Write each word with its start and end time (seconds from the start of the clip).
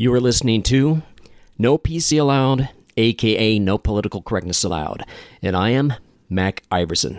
You 0.00 0.14
are 0.14 0.20
listening 0.20 0.62
to 0.62 1.02
No 1.58 1.76
PC 1.76 2.20
Allowed, 2.20 2.68
aka 2.96 3.58
No 3.58 3.78
Political 3.78 4.22
Correctness 4.22 4.62
Allowed, 4.62 5.04
and 5.42 5.56
I 5.56 5.70
am 5.70 5.92
Mac 6.30 6.62
Iverson. 6.70 7.18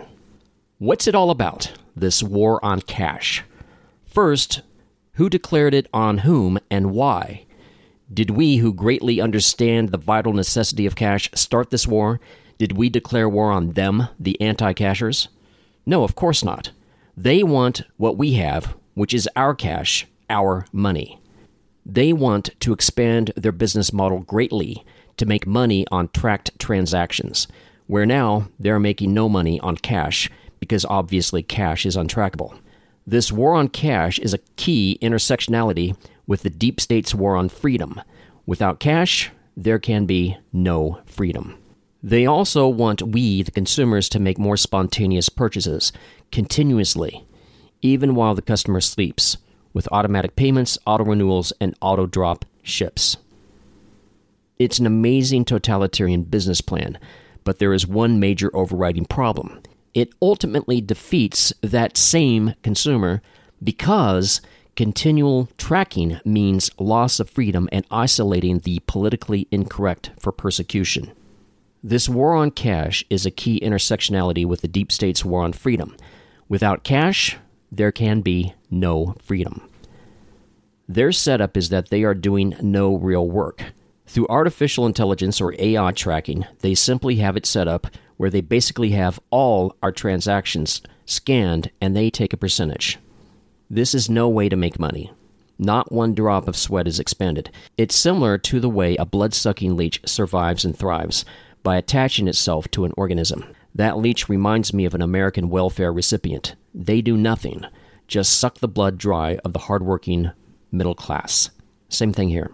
What's 0.78 1.06
it 1.06 1.14
all 1.14 1.28
about, 1.28 1.72
this 1.94 2.22
war 2.22 2.58
on 2.64 2.80
cash? 2.80 3.44
First, 4.06 4.62
who 5.16 5.28
declared 5.28 5.74
it 5.74 5.88
on 5.92 6.18
whom 6.24 6.58
and 6.70 6.92
why? 6.92 7.44
Did 8.10 8.30
we, 8.30 8.56
who 8.56 8.72
greatly 8.72 9.20
understand 9.20 9.90
the 9.90 9.98
vital 9.98 10.32
necessity 10.32 10.86
of 10.86 10.96
cash, 10.96 11.30
start 11.34 11.68
this 11.68 11.86
war? 11.86 12.18
Did 12.56 12.78
we 12.78 12.88
declare 12.88 13.28
war 13.28 13.52
on 13.52 13.72
them, 13.72 14.08
the 14.18 14.40
anti 14.40 14.72
cashers? 14.72 15.28
No, 15.84 16.02
of 16.02 16.14
course 16.14 16.42
not. 16.42 16.70
They 17.14 17.42
want 17.42 17.82
what 17.98 18.16
we 18.16 18.32
have, 18.36 18.74
which 18.94 19.12
is 19.12 19.28
our 19.36 19.54
cash, 19.54 20.06
our 20.30 20.64
money. 20.72 21.20
They 21.84 22.12
want 22.12 22.50
to 22.60 22.72
expand 22.72 23.32
their 23.36 23.52
business 23.52 23.92
model 23.92 24.20
greatly 24.20 24.84
to 25.16 25.26
make 25.26 25.46
money 25.46 25.86
on 25.90 26.08
tracked 26.08 26.58
transactions, 26.58 27.46
where 27.86 28.06
now 28.06 28.48
they're 28.58 28.78
making 28.78 29.12
no 29.12 29.28
money 29.28 29.58
on 29.60 29.76
cash 29.76 30.30
because 30.60 30.84
obviously 30.84 31.42
cash 31.42 31.84
is 31.84 31.96
untrackable. 31.96 32.58
This 33.06 33.32
war 33.32 33.54
on 33.54 33.68
cash 33.68 34.18
is 34.18 34.34
a 34.34 34.38
key 34.56 34.98
intersectionality 35.02 35.96
with 36.26 36.42
the 36.42 36.50
deep 36.50 36.80
state's 36.80 37.14
war 37.14 37.34
on 37.34 37.48
freedom. 37.48 38.00
Without 38.46 38.78
cash, 38.78 39.30
there 39.56 39.78
can 39.78 40.06
be 40.06 40.36
no 40.52 41.00
freedom. 41.06 41.56
They 42.02 42.24
also 42.24 42.68
want 42.68 43.02
we, 43.02 43.42
the 43.42 43.50
consumers, 43.50 44.08
to 44.10 44.20
make 44.20 44.38
more 44.38 44.56
spontaneous 44.56 45.28
purchases 45.28 45.92
continuously, 46.30 47.26
even 47.82 48.14
while 48.14 48.34
the 48.34 48.42
customer 48.42 48.80
sleeps, 48.80 49.36
with 49.72 49.88
automatic 49.92 50.36
payments, 50.36 50.78
auto 50.86 51.04
renewals, 51.04 51.52
and 51.60 51.74
auto 51.80 52.06
drop 52.06 52.44
ships. 52.62 53.16
It's 54.58 54.78
an 54.78 54.86
amazing 54.86 55.44
totalitarian 55.44 56.22
business 56.24 56.60
plan, 56.60 56.98
but 57.44 57.58
there 57.58 57.72
is 57.72 57.86
one 57.86 58.20
major 58.20 58.54
overriding 58.54 59.06
problem. 59.06 59.62
It 59.94 60.12
ultimately 60.20 60.80
defeats 60.80 61.52
that 61.62 61.96
same 61.96 62.54
consumer 62.62 63.22
because 63.62 64.40
continual 64.76 65.48
tracking 65.58 66.20
means 66.24 66.70
loss 66.78 67.20
of 67.20 67.30
freedom 67.30 67.68
and 67.72 67.86
isolating 67.90 68.60
the 68.60 68.80
politically 68.86 69.48
incorrect 69.50 70.10
for 70.18 70.32
persecution. 70.32 71.10
This 71.82 72.08
war 72.08 72.34
on 72.34 72.50
cash 72.50 73.04
is 73.08 73.24
a 73.24 73.30
key 73.30 73.58
intersectionality 73.60 74.44
with 74.44 74.60
the 74.60 74.68
deep 74.68 74.92
state's 74.92 75.24
war 75.24 75.42
on 75.42 75.54
freedom. 75.54 75.96
Without 76.48 76.84
cash, 76.84 77.38
there 77.72 77.92
can 77.92 78.20
be 78.20 78.54
no 78.70 79.14
freedom. 79.22 79.68
Their 80.88 81.12
setup 81.12 81.56
is 81.56 81.68
that 81.68 81.90
they 81.90 82.02
are 82.02 82.14
doing 82.14 82.56
no 82.60 82.96
real 82.96 83.28
work. 83.28 83.62
Through 84.06 84.26
artificial 84.28 84.86
intelligence 84.86 85.40
or 85.40 85.54
AI 85.58 85.92
tracking, 85.92 86.44
they 86.60 86.74
simply 86.74 87.16
have 87.16 87.36
it 87.36 87.46
set 87.46 87.68
up 87.68 87.86
where 88.16 88.30
they 88.30 88.40
basically 88.40 88.90
have 88.90 89.20
all 89.30 89.76
our 89.82 89.92
transactions 89.92 90.82
scanned 91.06 91.70
and 91.80 91.96
they 91.96 92.10
take 92.10 92.32
a 92.32 92.36
percentage. 92.36 92.98
This 93.70 93.94
is 93.94 94.10
no 94.10 94.28
way 94.28 94.48
to 94.48 94.56
make 94.56 94.80
money. 94.80 95.12
Not 95.58 95.92
one 95.92 96.14
drop 96.14 96.48
of 96.48 96.56
sweat 96.56 96.88
is 96.88 96.98
expended. 96.98 97.50
It's 97.76 97.94
similar 97.94 98.36
to 98.38 98.58
the 98.58 98.68
way 98.68 98.96
a 98.96 99.04
blood 99.04 99.32
sucking 99.32 99.76
leech 99.76 100.00
survives 100.04 100.64
and 100.64 100.76
thrives 100.76 101.24
by 101.62 101.76
attaching 101.76 102.26
itself 102.26 102.68
to 102.72 102.84
an 102.84 102.92
organism. 102.96 103.44
That 103.74 103.98
leech 103.98 104.28
reminds 104.28 104.74
me 104.74 104.84
of 104.86 104.94
an 104.94 105.02
American 105.02 105.50
welfare 105.50 105.92
recipient. 105.92 106.56
They 106.74 107.00
do 107.00 107.16
nothing, 107.16 107.64
just 108.10 108.38
suck 108.38 108.58
the 108.58 108.68
blood 108.68 108.98
dry 108.98 109.38
of 109.44 109.52
the 109.52 109.60
hardworking 109.60 110.32
middle 110.72 110.96
class. 110.96 111.50
Same 111.88 112.12
thing 112.12 112.28
here. 112.28 112.50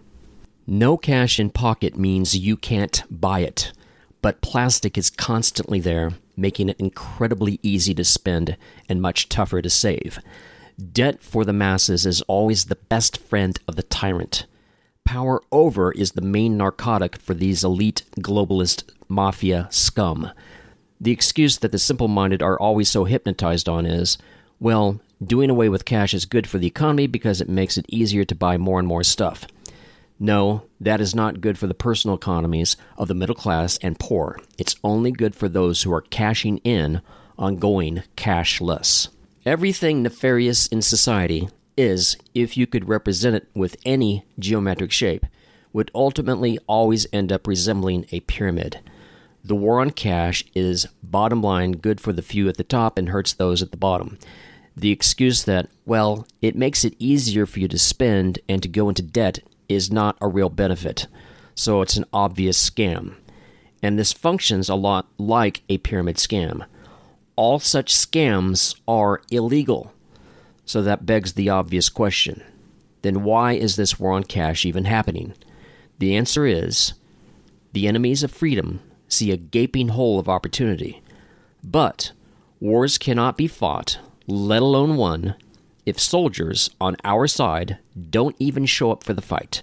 No 0.67 0.97
cash 0.97 1.41
in 1.41 1.51
pocket 1.51 1.97
means 1.97 2.37
you 2.37 2.57
can't 2.57 3.03
buy 3.11 3.41
it, 3.41 3.73
but 4.21 4.43
plastic 4.43 4.99
is 4.99 5.11
constantly 5.11 5.81
there, 5.81 6.13
making 6.37 6.69
it 6.69 6.79
incredibly 6.79 7.59
easy 7.63 7.95
to 7.95 8.05
spend 8.05 8.57
and 8.89 9.01
much 9.01 9.29
tougher 9.29 9.63
to 9.63 9.71
save. 9.71 10.19
Debt 10.93 11.23
for 11.23 11.45
the 11.45 11.53
masses 11.53 12.05
is 12.05 12.21
always 12.23 12.67
the 12.67 12.77
best 12.77 13.17
friend 13.17 13.59
of 13.67 13.77
the 13.77 13.83
tyrant. 13.83 14.47
Power 15.07 15.41
over 15.51 15.93
is 15.93 16.13
the 16.13 16.21
main 16.21 16.59
narcotic 16.59 17.17
for 17.17 17.33
these 17.33 17.65
elite 17.65 18.03
globalist 18.19 18.85
mafia 19.09 19.69
scum. 19.71 20.31
The 21.01 21.13
excuse 21.13 21.59
that 21.59 21.73
the 21.73 21.79
simple 21.79 22.09
minded 22.09 22.43
are 22.43 22.59
always 22.59 22.91
so 22.91 23.05
hypnotized 23.05 23.69
on 23.69 23.87
is 23.87 24.19
well, 24.59 25.01
doing 25.25 25.51
away 25.51 25.69
with 25.69 25.85
cash 25.85 26.15
is 26.15 26.25
good 26.25 26.49
for 26.49 26.59
the 26.59 26.67
economy 26.67 27.07
because 27.07 27.41
it 27.41 27.49
makes 27.49 27.77
it 27.79 27.87
easier 27.89 28.25
to 28.25 28.35
buy 28.35 28.57
more 28.57 28.79
and 28.79 28.89
more 28.89 29.05
stuff. 29.05 29.47
No, 30.19 30.63
that 30.81 31.01
is 31.01 31.15
not 31.15 31.41
good 31.41 31.59
for 31.59 31.67
the 31.67 31.75
personal 31.75 32.17
economies 32.17 32.77
of 32.97 33.09
the 33.09 33.15
middle 33.15 33.35
class 33.35 33.79
and 33.83 33.99
poor. 33.99 34.39
It's 34.57 34.77
only 34.83 35.13
good 35.13 35.35
for 35.35 35.49
those 35.49 35.83
who 35.83 35.93
are 35.93 36.01
cashing 36.01 36.59
in 36.59 37.03
on 37.39 37.57
going 37.57 38.03
cashless. 38.17 39.09
Everything 39.45 40.03
nefarious 40.03 40.67
in 40.67 40.81
society 40.81 41.49
is, 41.77 42.17
if 42.35 42.57
you 42.57 42.67
could 42.67 42.89
represent 42.89 43.37
it 43.37 43.49
with 43.55 43.77
any 43.85 44.25
geometric 44.39 44.91
shape, 44.91 45.27
would 45.73 45.91
ultimately 45.95 46.59
always 46.67 47.07
end 47.13 47.31
up 47.31 47.47
resembling 47.47 48.07
a 48.11 48.21
pyramid. 48.21 48.81
The 49.45 49.55
war 49.55 49.81
on 49.81 49.91
cash 49.91 50.43
is, 50.55 50.89
bottom 51.03 51.43
line, 51.43 51.73
good 51.73 52.01
for 52.01 52.13
the 52.13 52.23
few 52.23 52.49
at 52.49 52.57
the 52.57 52.65
top 52.65 52.99
and 52.99 53.11
hurts 53.11 53.35
those 53.35 53.63
at 53.63 53.71
the 53.71 53.77
bottom. 53.77 54.19
The 54.77 54.91
excuse 54.91 55.45
that, 55.45 55.69
well, 55.87 56.27
it 56.43 56.55
makes 56.55 56.85
it 56.85 56.95
easier 56.99 57.47
for 57.47 57.61
you 57.61 57.69
to 57.69 57.79
spend 57.79 58.39
and 58.49 58.63
to 58.63 58.69
go 58.69 58.89
into 58.89 59.03
debt 59.03 59.39
is 59.69 59.91
not 59.91 60.17
a 60.21 60.29
real 60.29 60.51
benefit, 60.51 61.07
so 61.55 61.81
it's 61.81 61.97
an 61.97 62.05
obvious 62.13 62.71
scam. 62.71 63.15
And 63.83 63.99
this 63.99 64.13
functions 64.13 64.69
a 64.69 64.75
lot 64.75 65.07
like 65.19 65.63
a 65.69 65.79
pyramid 65.79 66.17
scam. 66.17 66.67
All 67.37 67.59
such 67.59 67.95
scams 67.95 68.79
are 68.87 69.23
illegal. 69.31 69.93
So 70.65 70.83
that 70.83 71.07
begs 71.07 71.35
the 71.35 71.49
obvious 71.49 71.89
question 71.89 72.43
then 73.07 73.23
why 73.23 73.53
is 73.53 73.77
this 73.77 74.01
war 74.01 74.15
on 74.15 74.25
cash 74.25 74.65
even 74.65 74.85
happening? 74.85 75.33
The 76.01 76.17
answer 76.17 76.45
is 76.45 76.95
the 77.73 77.87
enemies 77.87 78.25
of 78.25 78.33
freedom 78.33 78.81
see 79.07 79.31
a 79.31 79.37
gaping 79.37 79.89
hole 79.91 80.19
of 80.19 80.29
opportunity. 80.29 81.01
But 81.63 82.11
wars 82.59 82.99
cannot 82.99 83.37
be 83.37 83.47
fought, 83.47 84.01
let 84.27 84.63
alone 84.63 84.97
won, 84.97 85.35
if 85.85 86.01
soldiers 86.01 86.71
on 86.81 86.97
our 87.05 87.27
side 87.27 87.79
don't 88.11 88.37
even 88.39 88.67
show 88.67 88.91
up 88.91 89.05
for 89.05 89.13
the 89.13 89.23
fight. 89.23 89.63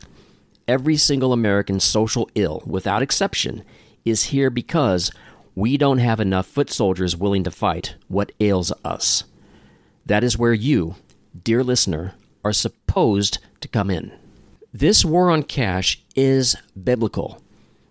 Every 0.67 0.95
single 0.95 1.33
American 1.33 1.79
social 1.79 2.29
ill, 2.35 2.63
without 2.65 3.01
exception, 3.01 3.63
is 4.05 4.25
here 4.25 4.49
because 4.49 5.11
we 5.55 5.77
don't 5.77 5.97
have 5.97 6.19
enough 6.19 6.47
foot 6.47 6.69
soldiers 6.69 7.15
willing 7.15 7.43
to 7.43 7.51
fight 7.51 7.95
what 8.07 8.31
ails 8.39 8.71
us. 8.83 9.25
That 10.05 10.23
is 10.23 10.37
where 10.37 10.53
you, 10.53 10.95
dear 11.43 11.63
listener, 11.63 12.13
are 12.43 12.53
supposed 12.53 13.39
to 13.61 13.67
come 13.67 13.89
in. 13.89 14.11
This 14.73 15.05
war 15.05 15.29
on 15.29 15.43
cash 15.43 16.01
is 16.15 16.55
biblical 16.81 17.41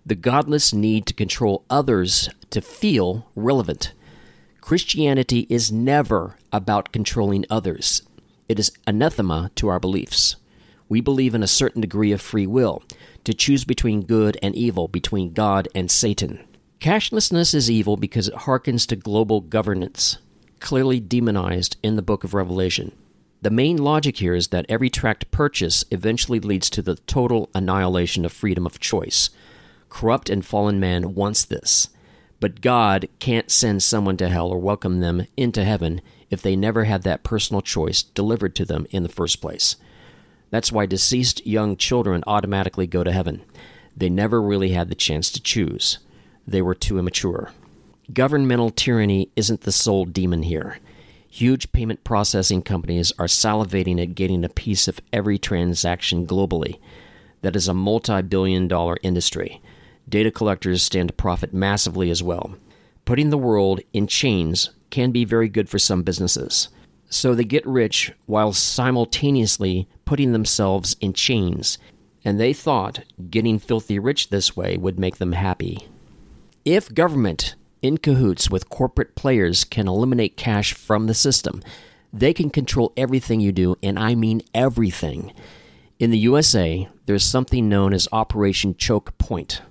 the 0.04 0.14
godless 0.14 0.72
need 0.72 1.06
to 1.06 1.14
control 1.14 1.64
others 1.70 2.28
to 2.50 2.60
feel 2.60 3.26
relevant. 3.36 3.92
Christianity 4.62 5.44
is 5.50 5.72
never 5.72 6.36
about 6.52 6.92
controlling 6.92 7.44
others, 7.50 8.02
it 8.48 8.60
is 8.60 8.70
anathema 8.86 9.50
to 9.56 9.66
our 9.66 9.80
beliefs. 9.80 10.36
We 10.88 11.00
believe 11.00 11.34
in 11.34 11.42
a 11.42 11.48
certain 11.48 11.80
degree 11.80 12.12
of 12.12 12.20
free 12.20 12.46
will, 12.46 12.84
to 13.24 13.34
choose 13.34 13.64
between 13.64 14.06
good 14.06 14.38
and 14.40 14.54
evil, 14.54 14.86
between 14.86 15.32
God 15.32 15.66
and 15.74 15.90
Satan. 15.90 16.46
Cashlessness 16.78 17.56
is 17.56 17.68
evil 17.68 17.96
because 17.96 18.28
it 18.28 18.34
hearkens 18.34 18.86
to 18.86 18.96
global 18.96 19.40
governance, 19.40 20.18
clearly 20.60 21.00
demonized 21.00 21.76
in 21.82 21.96
the 21.96 22.00
book 22.00 22.22
of 22.22 22.32
Revelation. 22.32 22.92
The 23.42 23.50
main 23.50 23.78
logic 23.78 24.18
here 24.18 24.34
is 24.34 24.48
that 24.48 24.66
every 24.68 24.90
tracked 24.90 25.32
purchase 25.32 25.84
eventually 25.90 26.38
leads 26.38 26.70
to 26.70 26.82
the 26.82 26.94
total 26.94 27.50
annihilation 27.52 28.24
of 28.24 28.32
freedom 28.32 28.64
of 28.64 28.78
choice 28.78 29.28
corrupt 29.88 30.30
and 30.30 30.46
fallen 30.46 30.80
man 30.80 31.14
wants 31.14 31.44
this. 31.44 31.88
But 32.42 32.60
God 32.60 33.08
can't 33.20 33.52
send 33.52 33.84
someone 33.84 34.16
to 34.16 34.28
hell 34.28 34.48
or 34.48 34.58
welcome 34.58 34.98
them 34.98 35.28
into 35.36 35.62
heaven 35.62 36.00
if 36.28 36.42
they 36.42 36.56
never 36.56 36.82
had 36.82 37.04
that 37.04 37.22
personal 37.22 37.62
choice 37.62 38.02
delivered 38.02 38.56
to 38.56 38.64
them 38.64 38.84
in 38.90 39.04
the 39.04 39.08
first 39.08 39.40
place. 39.40 39.76
That's 40.50 40.72
why 40.72 40.86
deceased 40.86 41.46
young 41.46 41.76
children 41.76 42.24
automatically 42.26 42.88
go 42.88 43.04
to 43.04 43.12
heaven. 43.12 43.42
They 43.96 44.10
never 44.10 44.42
really 44.42 44.70
had 44.72 44.88
the 44.88 44.96
chance 44.96 45.30
to 45.30 45.40
choose, 45.40 46.00
they 46.44 46.60
were 46.60 46.74
too 46.74 46.98
immature. 46.98 47.52
Governmental 48.12 48.70
tyranny 48.70 49.30
isn't 49.36 49.60
the 49.60 49.70
sole 49.70 50.04
demon 50.04 50.42
here. 50.42 50.80
Huge 51.30 51.70
payment 51.70 52.02
processing 52.02 52.62
companies 52.62 53.12
are 53.20 53.26
salivating 53.26 54.02
at 54.02 54.16
getting 54.16 54.42
a 54.42 54.48
piece 54.48 54.88
of 54.88 55.00
every 55.12 55.38
transaction 55.38 56.26
globally. 56.26 56.80
That 57.42 57.54
is 57.54 57.68
a 57.68 57.72
multi 57.72 58.20
billion 58.20 58.66
dollar 58.66 58.96
industry 59.04 59.62
data 60.08 60.30
collectors 60.30 60.82
stand 60.82 61.08
to 61.08 61.14
profit 61.14 61.52
massively 61.54 62.10
as 62.10 62.22
well. 62.22 62.54
Putting 63.04 63.30
the 63.30 63.38
world 63.38 63.80
in 63.92 64.06
chains 64.06 64.70
can 64.90 65.10
be 65.10 65.24
very 65.24 65.48
good 65.48 65.68
for 65.68 65.78
some 65.78 66.02
businesses. 66.02 66.68
So 67.08 67.34
they 67.34 67.44
get 67.44 67.66
rich 67.66 68.12
while 68.26 68.52
simultaneously 68.52 69.88
putting 70.04 70.32
themselves 70.32 70.96
in 71.00 71.12
chains. 71.12 71.78
and 72.24 72.38
they 72.38 72.52
thought 72.52 73.00
getting 73.30 73.58
filthy 73.58 73.98
rich 73.98 74.28
this 74.28 74.56
way 74.56 74.76
would 74.76 74.98
make 74.98 75.16
them 75.16 75.32
happy. 75.32 75.88
If 76.64 76.94
government, 76.94 77.56
in 77.80 77.98
cahoots 77.98 78.48
with 78.50 78.68
corporate 78.68 79.16
players, 79.16 79.64
can 79.64 79.88
eliminate 79.88 80.36
cash 80.36 80.72
from 80.72 81.06
the 81.06 81.14
system, 81.14 81.62
they 82.12 82.32
can 82.32 82.50
control 82.50 82.92
everything 82.96 83.40
you 83.40 83.52
do, 83.52 83.74
and 83.82 83.98
I 83.98 84.14
mean 84.14 84.42
everything. 84.54 85.32
In 85.98 86.10
the 86.10 86.18
USA, 86.18 86.88
there's 87.06 87.24
something 87.24 87.68
known 87.68 87.92
as 87.92 88.06
Operation 88.12 88.76
Choke 88.76 89.16
Point. 89.18 89.62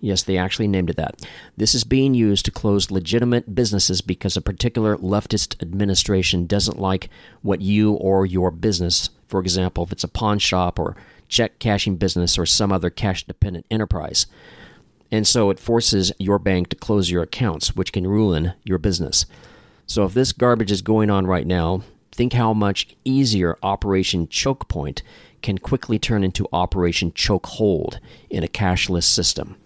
Yes, 0.00 0.22
they 0.22 0.36
actually 0.36 0.68
named 0.68 0.90
it 0.90 0.96
that. 0.96 1.26
This 1.56 1.74
is 1.74 1.82
being 1.82 2.14
used 2.14 2.44
to 2.44 2.52
close 2.52 2.90
legitimate 2.90 3.54
businesses 3.54 4.00
because 4.00 4.36
a 4.36 4.40
particular 4.40 4.96
leftist 4.98 5.60
administration 5.60 6.46
doesn't 6.46 6.78
like 6.78 7.10
what 7.42 7.60
you 7.60 7.94
or 7.94 8.24
your 8.24 8.52
business, 8.52 9.10
for 9.26 9.40
example, 9.40 9.84
if 9.84 9.92
it's 9.92 10.04
a 10.04 10.08
pawn 10.08 10.38
shop 10.38 10.78
or 10.78 10.96
check 11.28 11.58
cashing 11.58 11.96
business 11.96 12.38
or 12.38 12.46
some 12.46 12.70
other 12.70 12.90
cash 12.90 13.24
dependent 13.24 13.66
enterprise. 13.70 14.26
And 15.10 15.26
so 15.26 15.50
it 15.50 15.58
forces 15.58 16.12
your 16.18 16.38
bank 16.38 16.68
to 16.68 16.76
close 16.76 17.10
your 17.10 17.22
accounts, 17.22 17.74
which 17.74 17.92
can 17.92 18.06
ruin 18.06 18.52
your 18.64 18.78
business. 18.78 19.26
So 19.86 20.04
if 20.04 20.14
this 20.14 20.32
garbage 20.32 20.70
is 20.70 20.82
going 20.82 21.10
on 21.10 21.26
right 21.26 21.46
now, 21.46 21.82
think 22.12 22.34
how 22.34 22.52
much 22.52 22.94
easier 23.04 23.58
Operation 23.62 24.28
Choke 24.28 24.68
Point 24.68 25.02
can 25.40 25.58
quickly 25.58 25.98
turn 25.98 26.24
into 26.24 26.48
Operation 26.52 27.12
Choke 27.12 27.46
Hold 27.46 28.00
in 28.28 28.44
a 28.44 28.48
cashless 28.48 29.04
system. 29.04 29.56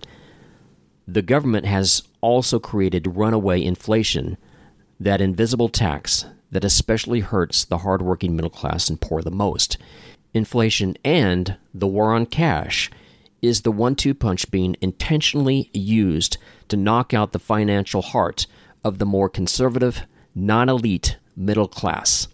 The 1.06 1.22
government 1.22 1.66
has 1.66 2.02
also 2.20 2.58
created 2.58 3.16
runaway 3.16 3.62
inflation, 3.62 4.37
that 5.00 5.20
invisible 5.20 5.69
tax 5.69 6.26
that 6.52 6.64
especially 6.64 7.20
hurts 7.20 7.64
the 7.64 7.78
hardworking 7.78 8.37
middle 8.37 8.50
class 8.50 8.88
and 8.88 9.00
poor 9.00 9.22
the 9.22 9.31
most. 9.31 9.78
Inflation 10.32 10.96
and 11.04 11.56
the 11.75 11.87
war 11.87 12.14
on 12.14 12.26
cash 12.26 12.90
is 13.40 13.62
the 13.62 13.72
one 13.72 13.96
two 13.96 14.14
punch 14.14 14.50
being 14.50 14.76
intentionally 14.81 15.70
used 15.72 16.38
to 16.69 16.76
knock 16.76 17.12
out 17.12 17.32
the 17.32 17.38
financial 17.38 18.02
heart 18.02 18.46
of 18.84 18.98
the 18.98 19.06
more 19.06 19.28
conservative, 19.28 20.06
non 20.34 20.69
elite 20.69 21.16
middle 21.37 21.69
class. 21.69 22.28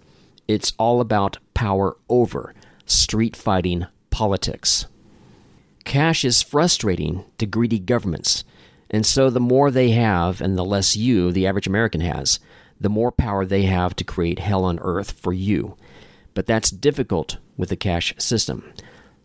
It's 0.47 0.73
all 0.79 1.01
about 1.01 1.39
power 1.55 1.97
over 2.09 2.55
street 2.85 3.35
fighting 3.35 3.87
politics. 4.11 4.87
Cash 5.85 6.25
is 6.25 6.43
frustrating 6.43 7.25
to 7.39 7.47
greedy 7.47 7.79
governments 7.79 8.45
and 8.91 9.05
so 9.05 9.31
the 9.31 9.41
more 9.41 9.71
they 9.71 9.91
have, 9.91 10.41
and 10.41 10.57
the 10.57 10.65
less 10.65 10.97
you, 10.97 11.33
the 11.33 11.47
average 11.47 11.67
American, 11.67 12.01
has, 12.01 12.41
the 12.81 12.89
more 12.89 13.13
power 13.13 13.45
they 13.45 13.63
have 13.63 13.95
to 13.97 14.05
create 14.05 14.39
hell 14.39 14.65
on 14.65 14.79
earth 14.81 15.13
for 15.13 15.33
you. 15.33 15.77
But 16.35 16.47
that's 16.47 16.71
difficult 16.71 17.39
with 17.57 17.69
the 17.69 17.77
cash 17.77 18.15
system. 18.19 18.73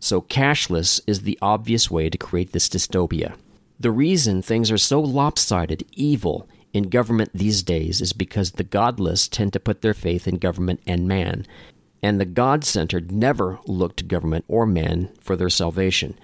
So 0.00 0.20
cashless 0.20 1.00
is 1.06 1.22
the 1.22 1.38
obvious 1.40 1.90
way 1.90 2.10
to 2.10 2.18
create 2.18 2.52
this 2.52 2.68
dystopia. 2.68 3.36
The 3.80 3.90
reason 3.90 4.42
things 4.42 4.70
are 4.70 4.78
so 4.78 5.00
lopsided, 5.00 5.86
evil, 5.92 6.48
in 6.72 6.90
government 6.90 7.30
these 7.32 7.62
days 7.62 8.00
is 8.00 8.12
because 8.12 8.52
the 8.52 8.64
godless 8.64 9.28
tend 9.28 9.52
to 9.52 9.60
put 9.60 9.80
their 9.80 9.94
faith 9.94 10.26
in 10.26 10.36
government 10.36 10.80
and 10.86 11.08
man, 11.08 11.46
and 12.02 12.20
the 12.20 12.26
God 12.26 12.64
centered 12.64 13.10
never 13.10 13.60
look 13.66 13.96
to 13.96 14.04
government 14.04 14.44
or 14.48 14.66
man 14.66 15.10
for 15.20 15.36
their 15.36 15.48
salvation. 15.48 16.18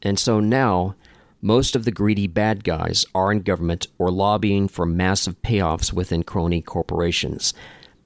And 0.00 0.18
so 0.18 0.40
now 0.40 0.94
most 1.46 1.76
of 1.76 1.84
the 1.84 1.92
greedy 1.92 2.26
bad 2.26 2.64
guys 2.64 3.06
are 3.14 3.30
in 3.30 3.40
government 3.40 3.86
or 3.98 4.10
lobbying 4.10 4.66
for 4.66 4.84
massive 4.84 5.40
payoffs 5.42 5.92
within 5.92 6.24
crony 6.24 6.60
corporations. 6.60 7.54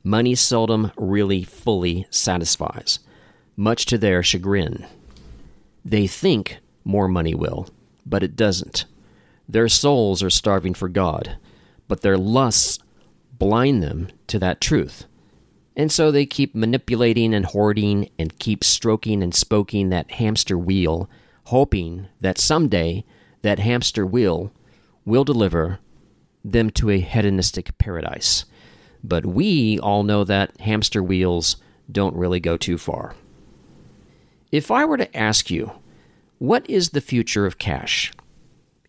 Money 0.04 0.34
seldom 0.34 0.92
really 0.98 1.42
fully 1.42 2.06
satisfies, 2.10 2.98
much 3.56 3.86
to 3.86 3.96
their 3.96 4.22
chagrin. 4.22 4.84
They 5.82 6.06
think 6.06 6.58
more 6.84 7.08
money 7.08 7.34
will, 7.34 7.70
but 8.04 8.22
it 8.22 8.36
doesn't. 8.36 8.84
Their 9.48 9.70
souls 9.70 10.22
are 10.22 10.28
starving 10.28 10.74
for 10.74 10.90
God, 10.90 11.38
but 11.88 12.02
their 12.02 12.18
lusts 12.18 12.78
blind 13.38 13.82
them 13.82 14.08
to 14.26 14.38
that 14.38 14.60
truth. 14.60 15.06
And 15.74 15.90
so 15.90 16.10
they 16.10 16.26
keep 16.26 16.54
manipulating 16.54 17.32
and 17.32 17.46
hoarding 17.46 18.10
and 18.18 18.38
keep 18.38 18.62
stroking 18.62 19.22
and 19.22 19.34
spoking 19.34 19.88
that 19.88 20.10
hamster 20.10 20.58
wheel, 20.58 21.08
hoping 21.44 22.08
that 22.20 22.36
someday 22.36 23.02
that 23.42 23.58
hamster 23.58 24.06
wheel 24.06 24.52
will 25.04 25.24
deliver 25.24 25.78
them 26.44 26.70
to 26.70 26.90
a 26.90 27.00
hedonistic 27.00 27.76
paradise. 27.78 28.44
But 29.02 29.26
we 29.26 29.78
all 29.78 30.02
know 30.02 30.24
that 30.24 30.58
hamster 30.60 31.02
wheels 31.02 31.56
don't 31.90 32.16
really 32.16 32.40
go 32.40 32.56
too 32.56 32.78
far. 32.78 33.14
If 34.52 34.70
I 34.70 34.84
were 34.84 34.96
to 34.96 35.16
ask 35.16 35.50
you, 35.50 35.72
what 36.38 36.68
is 36.68 36.90
the 36.90 37.00
future 37.00 37.46
of 37.46 37.58
cash? 37.58 38.12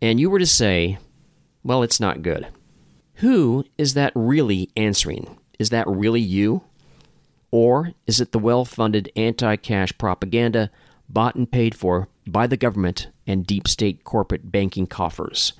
And 0.01 0.19
you 0.19 0.30
were 0.30 0.39
to 0.39 0.45
say, 0.45 0.98
well, 1.63 1.83
it's 1.83 2.00
not 2.00 2.24
good. 2.24 2.48
Who 3.15 3.65
is 3.77 3.94
that 3.94 4.13
really 4.15 4.71
answering? 4.75 5.38
Is 5.59 5.69
that 5.69 5.88
really 5.88 6.21
you? 6.21 6.63
Or 7.51 7.92
is 8.07 8.19
it 8.19 8.31
the 8.31 8.39
well 8.39 8.65
funded 8.65 9.12
anti 9.15 9.56
cash 9.57 9.95
propaganda 9.98 10.71
bought 11.07 11.36
and 11.36 11.51
paid 11.51 11.75
for 11.75 12.07
by 12.31 12.48
the 12.48 12.57
government 12.57 13.07
and 13.28 13.45
deep 13.45 13.68
state 13.68 14.04
corporate 14.04 14.51
banking 14.51 14.88
coffers. 14.88 15.54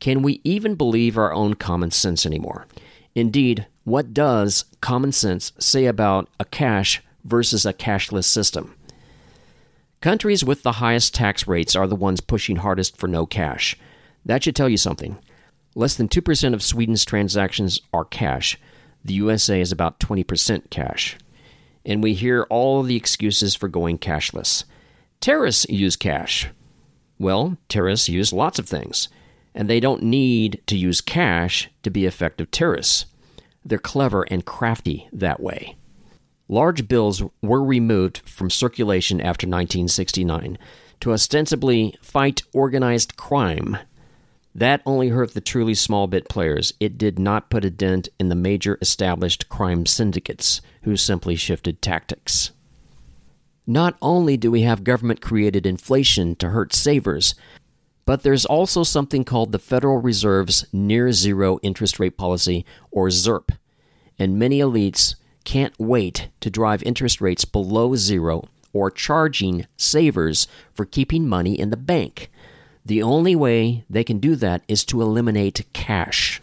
Can 0.00 0.22
we 0.22 0.40
even 0.44 0.74
believe 0.74 1.16
our 1.16 1.32
own 1.32 1.54
common 1.54 1.90
sense 1.90 2.26
anymore? 2.26 2.66
Indeed, 3.14 3.66
what 3.84 4.14
does 4.14 4.64
common 4.80 5.12
sense 5.12 5.52
say 5.58 5.86
about 5.86 6.28
a 6.40 6.44
cash 6.44 7.02
versus 7.24 7.66
a 7.66 7.72
cashless 7.72 8.24
system? 8.24 8.74
Countries 10.00 10.44
with 10.44 10.64
the 10.64 10.72
highest 10.72 11.14
tax 11.14 11.46
rates 11.46 11.76
are 11.76 11.86
the 11.86 11.94
ones 11.94 12.20
pushing 12.20 12.56
hardest 12.56 12.96
for 12.96 13.06
no 13.06 13.24
cash. 13.26 13.76
That 14.24 14.42
should 14.42 14.56
tell 14.56 14.68
you 14.68 14.76
something. 14.76 15.18
Less 15.74 15.94
than 15.94 16.08
2% 16.08 16.54
of 16.54 16.62
Sweden's 16.62 17.04
transactions 17.04 17.80
are 17.92 18.04
cash. 18.04 18.58
The 19.04 19.14
USA 19.14 19.60
is 19.60 19.72
about 19.72 20.00
20% 20.00 20.70
cash. 20.70 21.16
And 21.84 22.02
we 22.02 22.14
hear 22.14 22.46
all 22.50 22.82
the 22.82 22.96
excuses 22.96 23.54
for 23.54 23.68
going 23.68 23.98
cashless. 23.98 24.64
Terrorists 25.22 25.66
use 25.68 25.94
cash. 25.94 26.48
Well, 27.16 27.56
terrorists 27.68 28.08
use 28.08 28.32
lots 28.32 28.58
of 28.58 28.68
things, 28.68 29.08
and 29.54 29.70
they 29.70 29.78
don't 29.78 30.02
need 30.02 30.60
to 30.66 30.76
use 30.76 31.00
cash 31.00 31.70
to 31.84 31.90
be 31.90 32.06
effective 32.06 32.50
terrorists. 32.50 33.06
They're 33.64 33.78
clever 33.78 34.24
and 34.24 34.44
crafty 34.44 35.08
that 35.12 35.38
way. 35.38 35.76
Large 36.48 36.88
bills 36.88 37.22
were 37.40 37.62
removed 37.62 38.28
from 38.28 38.50
circulation 38.50 39.20
after 39.20 39.46
1969 39.46 40.58
to 40.98 41.12
ostensibly 41.12 41.94
fight 42.02 42.42
organized 42.52 43.16
crime. 43.16 43.78
That 44.56 44.82
only 44.84 45.10
hurt 45.10 45.34
the 45.34 45.40
truly 45.40 45.74
small 45.74 46.08
bit 46.08 46.28
players. 46.28 46.74
It 46.80 46.98
did 46.98 47.20
not 47.20 47.48
put 47.48 47.64
a 47.64 47.70
dent 47.70 48.08
in 48.18 48.28
the 48.28 48.34
major 48.34 48.76
established 48.82 49.48
crime 49.48 49.86
syndicates 49.86 50.60
who 50.82 50.96
simply 50.96 51.36
shifted 51.36 51.80
tactics. 51.80 52.50
Not 53.72 53.96
only 54.02 54.36
do 54.36 54.50
we 54.50 54.60
have 54.62 54.84
government 54.84 55.22
created 55.22 55.64
inflation 55.64 56.36
to 56.36 56.50
hurt 56.50 56.74
savers, 56.74 57.34
but 58.04 58.22
there's 58.22 58.44
also 58.44 58.82
something 58.82 59.24
called 59.24 59.50
the 59.50 59.58
Federal 59.58 59.96
Reserve's 59.96 60.66
near 60.74 61.10
zero 61.10 61.58
interest 61.62 61.98
rate 61.98 62.18
policy, 62.18 62.66
or 62.90 63.08
ZIRP, 63.08 63.56
and 64.18 64.38
many 64.38 64.58
elites 64.58 65.14
can't 65.44 65.72
wait 65.78 66.28
to 66.40 66.50
drive 66.50 66.82
interest 66.82 67.22
rates 67.22 67.46
below 67.46 67.96
zero 67.96 68.44
or 68.74 68.90
charging 68.90 69.66
savers 69.78 70.46
for 70.74 70.84
keeping 70.84 71.26
money 71.26 71.58
in 71.58 71.70
the 71.70 71.76
bank. 71.78 72.30
The 72.84 73.02
only 73.02 73.34
way 73.34 73.84
they 73.88 74.04
can 74.04 74.18
do 74.18 74.36
that 74.36 74.64
is 74.68 74.84
to 74.84 75.00
eliminate 75.00 75.64
cash. 75.72 76.42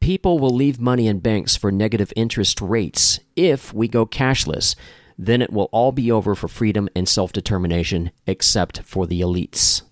People 0.00 0.40
will 0.40 0.50
leave 0.50 0.80
money 0.80 1.06
in 1.06 1.20
banks 1.20 1.54
for 1.54 1.70
negative 1.70 2.12
interest 2.16 2.60
rates 2.60 3.20
if 3.36 3.72
we 3.72 3.86
go 3.86 4.04
cashless 4.04 4.74
then 5.22 5.42
it 5.42 5.52
will 5.52 5.68
all 5.70 5.92
be 5.92 6.10
over 6.10 6.34
for 6.34 6.48
freedom 6.48 6.88
and 6.96 7.06
self 7.06 7.30
determination, 7.30 8.10
except 8.26 8.80
for 8.84 9.06
the 9.06 9.20
elites. 9.20 9.82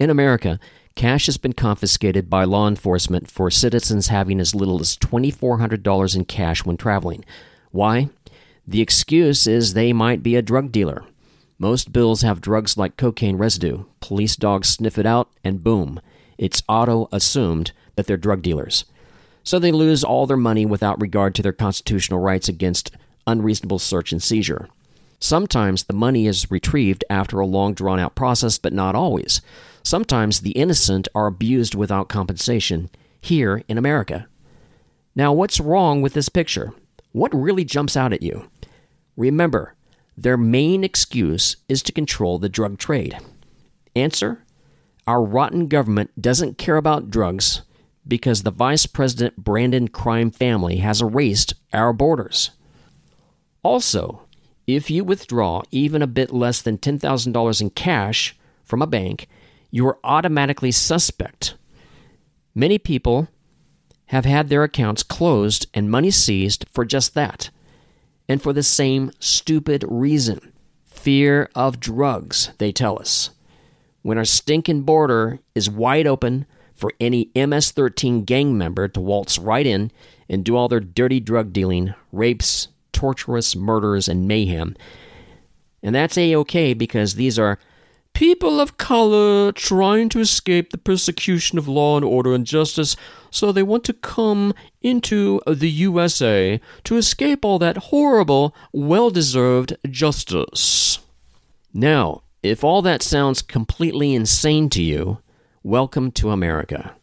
In 0.00 0.10
America, 0.10 0.58
cash 0.96 1.26
has 1.26 1.36
been 1.36 1.52
confiscated 1.52 2.28
by 2.28 2.42
law 2.42 2.66
enforcement 2.66 3.30
for 3.30 3.48
citizens 3.48 4.08
having 4.08 4.40
as 4.40 4.56
little 4.56 4.80
as 4.80 4.96
$2,400 4.96 6.16
in 6.16 6.24
cash 6.24 6.64
when 6.64 6.76
traveling. 6.76 7.24
Why? 7.70 8.08
The 8.66 8.80
excuse 8.80 9.46
is 9.46 9.74
they 9.74 9.92
might 9.92 10.24
be 10.24 10.34
a 10.34 10.42
drug 10.42 10.72
dealer. 10.72 11.04
Most 11.60 11.92
bills 11.92 12.22
have 12.22 12.40
drugs 12.40 12.76
like 12.76 12.96
cocaine 12.96 13.36
residue. 13.36 13.84
Police 14.00 14.34
dogs 14.34 14.68
sniff 14.68 14.98
it 14.98 15.06
out, 15.06 15.30
and 15.44 15.62
boom, 15.62 16.00
it's 16.38 16.64
auto 16.68 17.08
assumed 17.12 17.70
that 17.94 18.08
they're 18.08 18.16
drug 18.16 18.42
dealers. 18.42 18.84
So 19.44 19.60
they 19.60 19.70
lose 19.70 20.02
all 20.02 20.26
their 20.26 20.36
money 20.36 20.66
without 20.66 21.00
regard 21.00 21.36
to 21.36 21.42
their 21.42 21.52
constitutional 21.52 22.18
rights 22.18 22.48
against 22.48 22.90
unreasonable 23.26 23.78
search 23.78 24.12
and 24.12 24.22
seizure. 24.22 24.68
Sometimes 25.18 25.84
the 25.84 25.94
money 25.94 26.26
is 26.26 26.50
retrieved 26.50 27.04
after 27.08 27.40
a 27.40 27.46
long 27.46 27.74
drawn 27.74 27.98
out 27.98 28.14
process, 28.14 28.58
but 28.58 28.72
not 28.72 28.94
always. 28.94 29.40
Sometimes 29.82 30.40
the 30.40 30.50
innocent 30.52 31.08
are 31.14 31.26
abused 31.26 31.74
without 31.74 32.08
compensation 32.08 32.90
here 33.20 33.62
in 33.68 33.78
America. 33.78 34.26
Now, 35.14 35.32
what's 35.32 35.60
wrong 35.60 36.02
with 36.02 36.12
this 36.12 36.28
picture? 36.28 36.72
What 37.12 37.34
really 37.34 37.64
jumps 37.64 37.96
out 37.96 38.12
at 38.12 38.22
you? 38.22 38.50
Remember, 39.16 39.74
Their 40.16 40.38
main 40.38 40.82
excuse 40.82 41.56
is 41.68 41.82
to 41.82 41.92
control 41.92 42.38
the 42.38 42.48
drug 42.48 42.78
trade. 42.78 43.18
Answer 43.94 44.44
Our 45.06 45.22
rotten 45.22 45.68
government 45.68 46.10
doesn't 46.20 46.58
care 46.58 46.76
about 46.76 47.10
drugs 47.10 47.62
because 48.08 48.42
the 48.42 48.50
Vice 48.50 48.86
President 48.86 49.36
Brandon 49.36 49.88
crime 49.88 50.30
family 50.30 50.76
has 50.78 51.02
erased 51.02 51.54
our 51.72 51.92
borders. 51.92 52.50
Also, 53.66 54.22
if 54.68 54.92
you 54.92 55.02
withdraw 55.02 55.60
even 55.72 56.00
a 56.00 56.06
bit 56.06 56.32
less 56.32 56.62
than 56.62 56.78
$10,000 56.78 57.60
in 57.60 57.70
cash 57.70 58.36
from 58.62 58.80
a 58.80 58.86
bank, 58.86 59.26
you 59.72 59.84
are 59.88 59.98
automatically 60.04 60.70
suspect. 60.70 61.56
Many 62.54 62.78
people 62.78 63.26
have 64.06 64.24
had 64.24 64.50
their 64.50 64.62
accounts 64.62 65.02
closed 65.02 65.66
and 65.74 65.90
money 65.90 66.12
seized 66.12 66.64
for 66.72 66.84
just 66.84 67.14
that, 67.14 67.50
and 68.28 68.40
for 68.40 68.52
the 68.52 68.62
same 68.62 69.10
stupid 69.18 69.84
reason 69.88 70.52
fear 70.84 71.50
of 71.56 71.80
drugs, 71.80 72.52
they 72.58 72.70
tell 72.70 73.00
us. 73.00 73.30
When 74.02 74.16
our 74.16 74.24
stinking 74.24 74.82
border 74.82 75.40
is 75.56 75.68
wide 75.68 76.06
open 76.06 76.46
for 76.72 76.92
any 77.00 77.32
MS 77.34 77.72
13 77.72 78.22
gang 78.22 78.56
member 78.56 78.86
to 78.86 79.00
waltz 79.00 79.40
right 79.40 79.66
in 79.66 79.90
and 80.28 80.44
do 80.44 80.54
all 80.54 80.68
their 80.68 80.78
dirty 80.78 81.18
drug 81.18 81.52
dealing, 81.52 81.94
rapes, 82.12 82.68
torturous 82.96 83.54
murders, 83.54 84.08
and 84.08 84.26
mayhem. 84.26 84.74
And 85.82 85.94
that's 85.94 86.18
a 86.18 86.34
okay 86.36 86.74
because 86.74 87.14
these 87.14 87.38
are 87.38 87.58
people 88.14 88.60
of 88.60 88.78
color 88.78 89.52
trying 89.52 90.08
to 90.08 90.20
escape 90.20 90.70
the 90.70 90.78
persecution 90.78 91.58
of 91.58 91.68
law 91.68 91.96
and 91.96 92.04
order 92.04 92.34
and 92.34 92.46
justice, 92.46 92.96
so 93.30 93.52
they 93.52 93.62
want 93.62 93.84
to 93.84 93.92
come 93.92 94.54
into 94.80 95.38
the 95.46 95.68
USA 95.68 96.58
to 96.84 96.96
escape 96.96 97.44
all 97.44 97.58
that 97.58 97.76
horrible, 97.76 98.54
well 98.72 99.10
deserved 99.10 99.76
justice. 99.90 100.98
Now, 101.74 102.22
if 102.42 102.64
all 102.64 102.80
that 102.82 103.02
sounds 103.02 103.42
completely 103.42 104.14
insane 104.14 104.70
to 104.70 104.82
you, 104.82 105.18
welcome 105.62 106.10
to 106.12 106.30
America. 106.30 106.96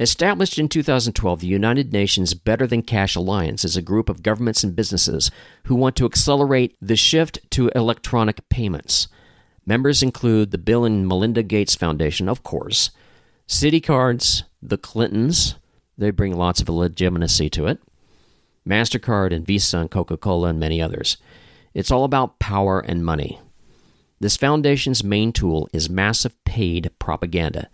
Established 0.00 0.58
in 0.58 0.68
2012, 0.68 1.40
the 1.40 1.46
United 1.46 1.92
Nations 1.92 2.34
Better 2.34 2.66
Than 2.66 2.82
Cash 2.82 3.14
Alliance 3.14 3.64
is 3.64 3.76
a 3.76 3.82
group 3.82 4.08
of 4.08 4.22
governments 4.22 4.64
and 4.64 4.74
businesses 4.74 5.30
who 5.64 5.74
want 5.74 5.96
to 5.96 6.06
accelerate 6.06 6.76
the 6.80 6.96
shift 6.96 7.38
to 7.50 7.70
electronic 7.74 8.48
payments. 8.48 9.08
Members 9.64 10.02
include 10.02 10.50
the 10.50 10.58
Bill 10.58 10.84
and 10.84 11.06
Melinda 11.06 11.42
Gates 11.42 11.76
Foundation, 11.76 12.28
of 12.28 12.42
course, 12.42 12.90
Citi 13.46 13.82
Cards, 13.82 14.44
the 14.60 14.78
Clintons, 14.78 15.56
they 15.96 16.10
bring 16.10 16.34
lots 16.34 16.60
of 16.60 16.68
legitimacy 16.68 17.50
to 17.50 17.66
it, 17.66 17.78
MasterCard 18.66 19.32
and 19.32 19.46
Visa 19.46 19.78
and 19.78 19.90
Coca 19.90 20.16
Cola 20.16 20.48
and 20.48 20.58
many 20.58 20.80
others. 20.80 21.16
It's 21.74 21.90
all 21.90 22.04
about 22.04 22.38
power 22.38 22.80
and 22.80 23.04
money. 23.04 23.40
This 24.20 24.36
foundation's 24.36 25.04
main 25.04 25.32
tool 25.32 25.68
is 25.72 25.90
massive 25.90 26.42
paid 26.44 26.90
propaganda. 26.98 27.68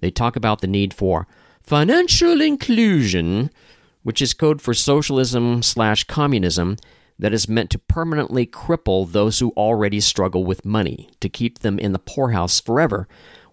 They 0.00 0.10
talk 0.10 0.34
about 0.36 0.60
the 0.60 0.66
need 0.66 0.92
for 0.94 1.26
financial 1.70 2.40
inclusion, 2.40 3.48
which 4.02 4.20
is 4.20 4.34
code 4.34 4.60
for 4.60 4.74
socialism 4.74 5.62
slash 5.62 6.02
communism 6.02 6.76
that 7.16 7.32
is 7.32 7.48
meant 7.48 7.70
to 7.70 7.78
permanently 7.78 8.44
cripple 8.44 9.08
those 9.08 9.38
who 9.38 9.52
already 9.56 10.00
struggle 10.00 10.42
with 10.42 10.64
money, 10.64 11.08
to 11.20 11.28
keep 11.28 11.60
them 11.60 11.78
in 11.78 11.92
the 11.92 11.98
poorhouse 12.00 12.58
forever, 12.60 13.06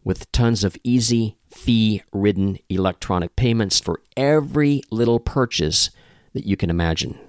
with 0.04 0.32
tons 0.32 0.64
of 0.64 0.76
easy, 0.84 1.38
fee 1.48 2.02
ridden 2.12 2.58
electronic 2.70 3.36
payments 3.36 3.80
for 3.80 4.02
every 4.18 4.82
little 4.90 5.20
purchase 5.20 5.92
that 6.34 6.48
you 6.48 6.58
can 6.58 6.72
imagine. 6.72 7.20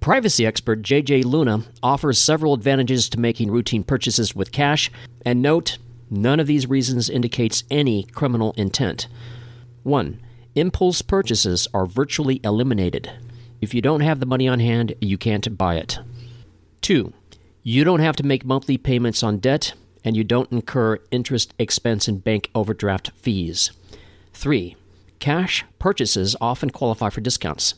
Privacy 0.00 0.44
expert 0.44 0.82
JJ 0.82 1.24
Luna 1.24 1.62
offers 1.82 2.18
several 2.18 2.52
advantages 2.52 3.08
to 3.08 3.18
making 3.18 3.50
routine 3.50 3.84
purchases 3.84 4.36
with 4.36 4.52
cash, 4.52 4.90
and 5.24 5.40
note 5.40 5.78
none 6.10 6.40
of 6.40 6.46
these 6.46 6.68
reasons 6.68 7.08
indicates 7.08 7.64
any 7.70 8.02
criminal 8.02 8.52
intent. 8.58 9.08
1. 9.88 10.20
Impulse 10.54 11.02
purchases 11.02 11.66
are 11.72 11.86
virtually 11.86 12.40
eliminated. 12.44 13.10
If 13.60 13.74
you 13.74 13.80
don't 13.80 14.00
have 14.00 14.20
the 14.20 14.26
money 14.26 14.46
on 14.46 14.60
hand, 14.60 14.94
you 15.00 15.18
can't 15.18 15.56
buy 15.56 15.76
it. 15.76 15.98
2. 16.82 17.12
You 17.62 17.84
don't 17.84 18.00
have 18.00 18.16
to 18.16 18.26
make 18.26 18.44
monthly 18.44 18.78
payments 18.78 19.22
on 19.22 19.38
debt, 19.38 19.74
and 20.04 20.16
you 20.16 20.24
don't 20.24 20.52
incur 20.52 20.98
interest 21.10 21.54
expense 21.58 22.06
and 22.06 22.22
bank 22.22 22.50
overdraft 22.54 23.10
fees. 23.16 23.72
3. 24.34 24.76
Cash 25.18 25.64
purchases 25.78 26.36
often 26.40 26.70
qualify 26.70 27.10
for 27.10 27.20
discounts. 27.20 27.74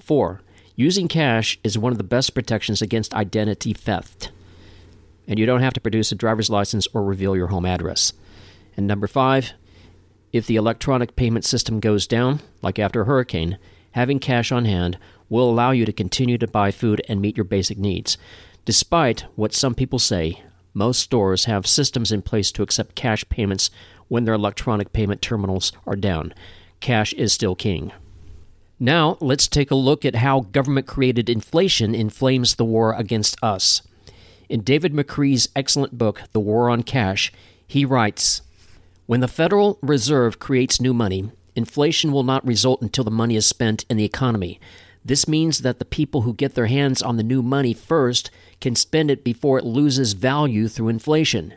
4. 0.00 0.40
Using 0.74 1.08
cash 1.08 1.58
is 1.62 1.78
one 1.78 1.92
of 1.92 1.98
the 1.98 2.04
best 2.04 2.34
protections 2.34 2.82
against 2.82 3.14
identity 3.14 3.72
theft, 3.72 4.30
and 5.28 5.38
you 5.38 5.46
don't 5.46 5.62
have 5.62 5.72
to 5.74 5.80
produce 5.80 6.12
a 6.12 6.16
driver's 6.16 6.50
license 6.50 6.86
or 6.92 7.02
reveal 7.02 7.36
your 7.36 7.46
home 7.48 7.64
address. 7.64 8.12
And 8.76 8.86
number 8.86 9.06
5. 9.06 9.52
If 10.32 10.46
the 10.46 10.56
electronic 10.56 11.16
payment 11.16 11.44
system 11.44 11.80
goes 11.80 12.06
down, 12.06 12.40
like 12.62 12.78
after 12.78 13.02
a 13.02 13.04
hurricane, 13.04 13.58
having 13.92 14.18
cash 14.18 14.52
on 14.52 14.64
hand 14.64 14.98
will 15.28 15.48
allow 15.48 15.70
you 15.70 15.84
to 15.86 15.92
continue 15.92 16.38
to 16.38 16.46
buy 16.46 16.70
food 16.70 17.02
and 17.08 17.20
meet 17.20 17.36
your 17.36 17.44
basic 17.44 17.78
needs. 17.78 18.18
Despite 18.64 19.22
what 19.36 19.54
some 19.54 19.74
people 19.74 19.98
say, 19.98 20.42
most 20.74 21.00
stores 21.00 21.46
have 21.46 21.66
systems 21.66 22.12
in 22.12 22.22
place 22.22 22.52
to 22.52 22.62
accept 22.62 22.94
cash 22.94 23.26
payments 23.28 23.70
when 24.08 24.24
their 24.24 24.34
electronic 24.34 24.92
payment 24.92 25.22
terminals 25.22 25.72
are 25.86 25.96
down. 25.96 26.34
Cash 26.80 27.12
is 27.14 27.32
still 27.32 27.54
king. 27.54 27.92
Now, 28.78 29.16
let's 29.20 29.48
take 29.48 29.70
a 29.70 29.74
look 29.76 30.04
at 30.04 30.16
how 30.16 30.40
government 30.40 30.86
created 30.86 31.30
inflation 31.30 31.94
inflames 31.94 32.56
the 32.56 32.64
war 32.64 32.92
against 32.92 33.42
us. 33.42 33.80
In 34.48 34.60
David 34.60 34.92
McCree's 34.92 35.48
excellent 35.56 35.96
book, 35.96 36.22
The 36.32 36.40
War 36.40 36.68
on 36.68 36.82
Cash, 36.82 37.32
he 37.66 37.84
writes 37.84 38.42
When 39.06 39.20
the 39.20 39.28
Federal 39.28 39.78
Reserve 39.82 40.38
creates 40.38 40.80
new 40.80 40.92
money, 40.92 41.30
Inflation 41.56 42.12
will 42.12 42.22
not 42.22 42.46
result 42.46 42.82
until 42.82 43.02
the 43.02 43.10
money 43.10 43.34
is 43.34 43.46
spent 43.46 43.86
in 43.88 43.96
the 43.96 44.04
economy. 44.04 44.60
This 45.02 45.26
means 45.26 45.60
that 45.60 45.78
the 45.78 45.86
people 45.86 46.22
who 46.22 46.34
get 46.34 46.54
their 46.54 46.66
hands 46.66 47.00
on 47.00 47.16
the 47.16 47.22
new 47.22 47.42
money 47.42 47.72
first 47.72 48.30
can 48.60 48.76
spend 48.76 49.10
it 49.10 49.24
before 49.24 49.58
it 49.58 49.64
loses 49.64 50.12
value 50.12 50.68
through 50.68 50.88
inflation. 50.88 51.54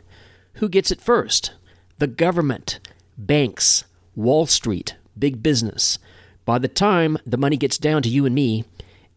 Who 0.54 0.70
gets 0.70 0.90
it 0.90 1.02
first? 1.02 1.52
The 1.98 2.06
government, 2.06 2.80
banks, 3.18 3.84
Wall 4.16 4.46
Street, 4.46 4.96
big 5.18 5.42
business. 5.42 5.98
By 6.46 6.58
the 6.58 6.68
time 6.68 7.18
the 7.26 7.36
money 7.36 7.58
gets 7.58 7.76
down 7.76 8.02
to 8.02 8.08
you 8.08 8.24
and 8.24 8.34
me, 8.34 8.64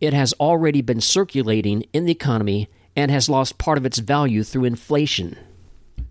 it 0.02 0.14
has 0.14 0.34
already 0.34 0.82
been 0.82 1.00
circulating 1.00 1.86
in 1.94 2.06
the 2.06 2.12
economy 2.12 2.68
and 2.94 3.10
has 3.10 3.30
lost 3.30 3.58
part 3.58 3.78
of 3.78 3.86
its 3.86 4.00
value 4.00 4.44
through 4.44 4.66
inflation. 4.66 5.38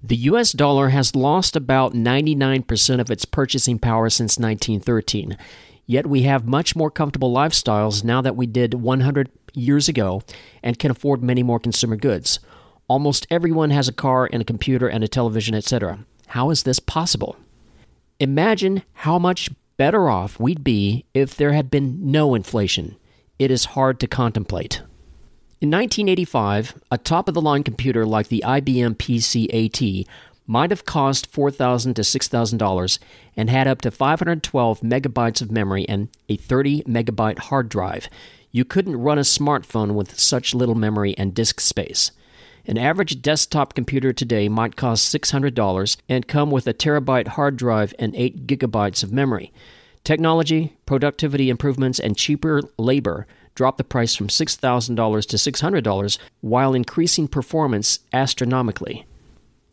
The 0.04 0.16
US 0.16 0.50
dollar 0.50 0.88
has 0.88 1.14
lost 1.14 1.54
about 1.54 1.94
99% 1.94 3.00
of 3.00 3.10
its 3.10 3.24
purchasing 3.24 3.78
power 3.78 4.10
since 4.10 4.36
1913. 4.36 5.38
Yet 5.86 6.08
we 6.08 6.22
have 6.22 6.44
much 6.44 6.74
more 6.74 6.90
comfortable 6.90 7.32
lifestyles 7.32 8.02
now 8.02 8.20
that 8.20 8.34
we 8.34 8.46
did 8.46 8.74
100 8.74 9.30
years 9.54 9.88
ago 9.88 10.22
and 10.60 10.78
can 10.78 10.90
afford 10.90 11.22
many 11.22 11.44
more 11.44 11.60
consumer 11.60 11.94
goods. 11.94 12.40
Almost 12.88 13.28
everyone 13.30 13.70
has 13.70 13.86
a 13.86 13.92
car 13.92 14.28
and 14.32 14.42
a 14.42 14.46
computer 14.46 14.88
and 14.88 15.04
a 15.04 15.08
television, 15.08 15.54
etc. 15.54 16.00
How 16.28 16.50
is 16.50 16.64
this 16.64 16.80
possible? 16.80 17.36
Imagine 18.18 18.82
how 18.92 19.20
much 19.20 19.50
better 19.76 20.08
off 20.08 20.40
we'd 20.40 20.64
be 20.64 21.04
if 21.14 21.36
there 21.36 21.52
had 21.52 21.70
been 21.70 22.10
no 22.10 22.34
inflation. 22.34 22.96
It 23.38 23.52
is 23.52 23.66
hard 23.66 24.00
to 24.00 24.08
contemplate. 24.08 24.82
In 25.62 25.70
1985, 25.70 26.74
a 26.90 26.98
top 26.98 27.28
of 27.28 27.34
the 27.34 27.40
line 27.40 27.62
computer 27.62 28.04
like 28.04 28.26
the 28.26 28.42
IBM 28.44 28.96
PC 28.96 29.46
AT 29.54 30.08
might 30.44 30.70
have 30.72 30.84
cost 30.84 31.30
$4,000 31.30 31.94
to 31.94 32.02
$6,000 32.02 32.98
and 33.36 33.48
had 33.48 33.68
up 33.68 33.80
to 33.82 33.92
512 33.92 34.80
megabytes 34.80 35.40
of 35.40 35.52
memory 35.52 35.88
and 35.88 36.08
a 36.28 36.36
30 36.36 36.82
megabyte 36.82 37.38
hard 37.38 37.68
drive. 37.68 38.08
You 38.50 38.64
couldn't 38.64 39.00
run 39.00 39.18
a 39.18 39.20
smartphone 39.20 39.94
with 39.94 40.18
such 40.18 40.52
little 40.52 40.74
memory 40.74 41.16
and 41.16 41.32
disk 41.32 41.60
space. 41.60 42.10
An 42.66 42.76
average 42.76 43.22
desktop 43.22 43.74
computer 43.74 44.12
today 44.12 44.48
might 44.48 44.74
cost 44.74 45.14
$600 45.14 45.96
and 46.08 46.26
come 46.26 46.50
with 46.50 46.66
a 46.66 46.74
terabyte 46.74 47.28
hard 47.28 47.56
drive 47.56 47.94
and 48.00 48.16
8 48.16 48.48
gigabytes 48.48 49.04
of 49.04 49.12
memory. 49.12 49.52
Technology, 50.02 50.76
productivity 50.86 51.48
improvements, 51.48 52.00
and 52.00 52.16
cheaper 52.16 52.62
labor 52.76 53.28
dropped 53.54 53.78
the 53.78 53.84
price 53.84 54.14
from 54.14 54.28
$6,000 54.28 55.26
to 55.26 55.36
$600 55.36 56.18
while 56.40 56.74
increasing 56.74 57.28
performance 57.28 58.00
astronomically. 58.12 59.06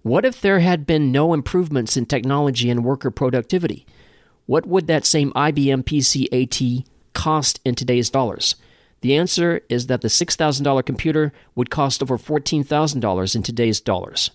What 0.02 0.26
if 0.26 0.42
there 0.42 0.60
had 0.60 0.88
been 0.88 1.12
no 1.12 1.34
improvements 1.34 1.98
in 1.98 2.06
technology 2.06 2.70
and 2.70 2.86
worker 2.86 3.12
productivity? 3.12 3.86
What 4.46 4.66
would 4.66 4.88
that 4.88 5.06
same 5.06 5.32
IBM 5.34 5.84
PC 5.84 6.28
AT 6.34 6.86
cost 7.14 7.60
in 7.66 7.76
today's 7.76 8.10
dollars? 8.10 8.56
The 9.02 9.16
answer 9.16 9.62
is 9.70 9.88
that 9.88 10.02
the 10.02 10.08
$6,000 10.08 10.86
computer 10.86 11.32
would 11.56 11.70
cost 11.70 12.02
over 12.02 12.18
$14,000 12.18 13.36
in 13.36 13.44
today's 13.44 13.80
dollars. 13.80 14.32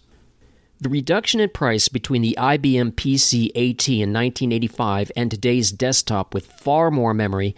The 0.81 0.89
reduction 0.89 1.41
in 1.41 1.51
price 1.51 1.89
between 1.89 2.23
the 2.23 2.37
IBM 2.39 2.93
PC 2.93 3.49
AT 3.51 3.89
in 3.89 4.13
1985 4.13 5.13
and 5.17 5.31
today's 5.31 5.71
desktop 5.71 6.35
with 6.35 6.47
far 6.47 6.91
more 6.91 7.15
memory 7.15 7.55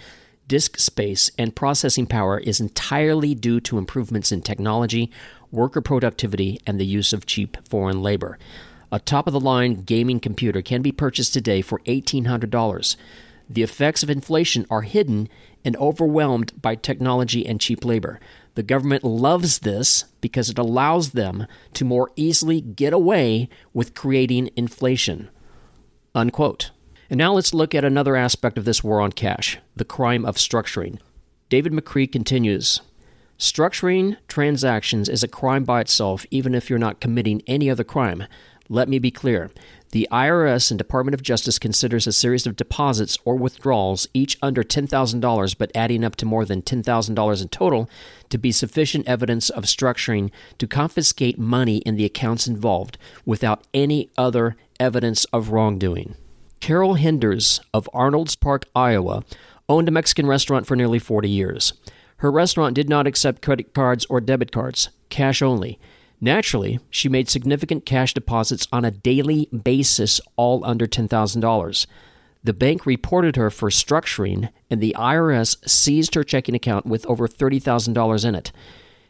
disk 0.48 0.78
space, 0.78 1.30
and 1.38 1.56
processing 1.56 2.06
power 2.06 2.38
is 2.38 2.60
entirely 2.60 3.34
due 3.34 3.60
to 3.60 3.78
improvements 3.78 4.32
in 4.32 4.42
technology, 4.42 5.10
worker 5.50 5.80
productivity, 5.80 6.60
and 6.66 6.78
the 6.78 6.86
use 6.86 7.12
of 7.12 7.26
cheap 7.26 7.56
foreign 7.68 8.02
labor. 8.02 8.38
A 8.92 9.00
top 9.00 9.26
of 9.26 9.32
the 9.32 9.40
line 9.40 9.82
gaming 9.82 10.20
computer 10.20 10.62
can 10.62 10.82
be 10.82 10.92
purchased 10.92 11.32
today 11.32 11.60
for 11.60 11.80
$1,800. 11.80 12.96
The 13.48 13.62
effects 13.62 14.02
of 14.02 14.10
inflation 14.10 14.66
are 14.70 14.82
hidden 14.82 15.28
and 15.64 15.76
overwhelmed 15.76 16.60
by 16.60 16.76
technology 16.76 17.46
and 17.46 17.60
cheap 17.60 17.84
labor. 17.84 18.20
The 18.54 18.62
government 18.62 19.04
loves 19.04 19.60
this 19.60 20.04
because 20.20 20.48
it 20.48 20.58
allows 20.58 21.10
them 21.10 21.46
to 21.74 21.84
more 21.84 22.10
easily 22.16 22.60
get 22.60 22.92
away 22.92 23.48
with 23.74 23.94
creating 23.94 24.50
inflation. 24.56 25.28
Unquote. 26.14 26.70
And 27.08 27.18
now 27.18 27.32
let's 27.32 27.54
look 27.54 27.74
at 27.74 27.84
another 27.84 28.16
aspect 28.16 28.58
of 28.58 28.64
this 28.64 28.82
war 28.82 29.00
on 29.00 29.12
cash 29.12 29.58
the 29.74 29.84
crime 29.84 30.24
of 30.24 30.36
structuring. 30.36 30.98
David 31.48 31.72
McCree 31.72 32.10
continues 32.10 32.80
Structuring 33.38 34.16
transactions 34.28 35.08
is 35.08 35.22
a 35.22 35.28
crime 35.28 35.64
by 35.64 35.82
itself, 35.82 36.24
even 36.30 36.54
if 36.54 36.70
you're 36.70 36.78
not 36.78 37.00
committing 37.00 37.42
any 37.46 37.68
other 37.68 37.84
crime. 37.84 38.24
Let 38.68 38.88
me 38.88 38.98
be 38.98 39.10
clear. 39.10 39.50
The 39.92 40.08
IRS 40.10 40.70
and 40.70 40.78
Department 40.78 41.14
of 41.14 41.22
Justice 41.22 41.58
considers 41.58 42.06
a 42.06 42.12
series 42.12 42.46
of 42.46 42.56
deposits 42.56 43.16
or 43.24 43.36
withdrawals, 43.36 44.08
each 44.12 44.38
under 44.42 44.64
$10,000 44.64 45.58
but 45.58 45.70
adding 45.74 46.02
up 46.02 46.16
to 46.16 46.26
more 46.26 46.44
than 46.44 46.62
$10,000 46.62 47.42
in 47.42 47.48
total, 47.48 47.90
to 48.30 48.38
be 48.38 48.50
sufficient 48.50 49.06
evidence 49.06 49.50
of 49.50 49.64
structuring 49.64 50.30
to 50.58 50.66
confiscate 50.66 51.38
money 51.38 51.78
in 51.78 51.96
the 51.96 52.04
accounts 52.06 52.48
involved 52.48 52.98
without 53.24 53.64
any 53.72 54.10
other 54.18 54.56
evidence 54.80 55.24
of 55.26 55.50
wrongdoing. 55.50 56.16
Carol 56.60 56.94
Hinders 56.94 57.60
of 57.72 57.88
Arnolds 57.92 58.36
Park, 58.36 58.64
Iowa, 58.74 59.24
owned 59.68 59.88
a 59.88 59.92
Mexican 59.92 60.26
restaurant 60.26 60.66
for 60.66 60.76
nearly 60.76 60.98
40 60.98 61.28
years. 61.28 61.72
Her 62.18 62.30
restaurant 62.30 62.74
did 62.74 62.88
not 62.88 63.06
accept 63.06 63.42
credit 63.42 63.74
cards 63.74 64.06
or 64.08 64.20
debit 64.20 64.52
cards, 64.52 64.88
cash 65.10 65.42
only. 65.42 65.78
Naturally, 66.20 66.80
she 66.88 67.08
made 67.08 67.28
significant 67.28 67.84
cash 67.84 68.14
deposits 68.14 68.66
on 68.72 68.84
a 68.84 68.90
daily 68.90 69.46
basis, 69.46 70.20
all 70.36 70.64
under 70.64 70.86
$10,000. 70.86 71.86
The 72.42 72.52
bank 72.52 72.86
reported 72.86 73.36
her 73.36 73.50
for 73.50 73.68
structuring, 73.70 74.50
and 74.70 74.80
the 74.80 74.94
IRS 74.96 75.68
seized 75.68 76.14
her 76.14 76.24
checking 76.24 76.54
account 76.54 76.86
with 76.86 77.04
over 77.06 77.28
$30,000 77.28 78.24
in 78.24 78.34
it. 78.34 78.52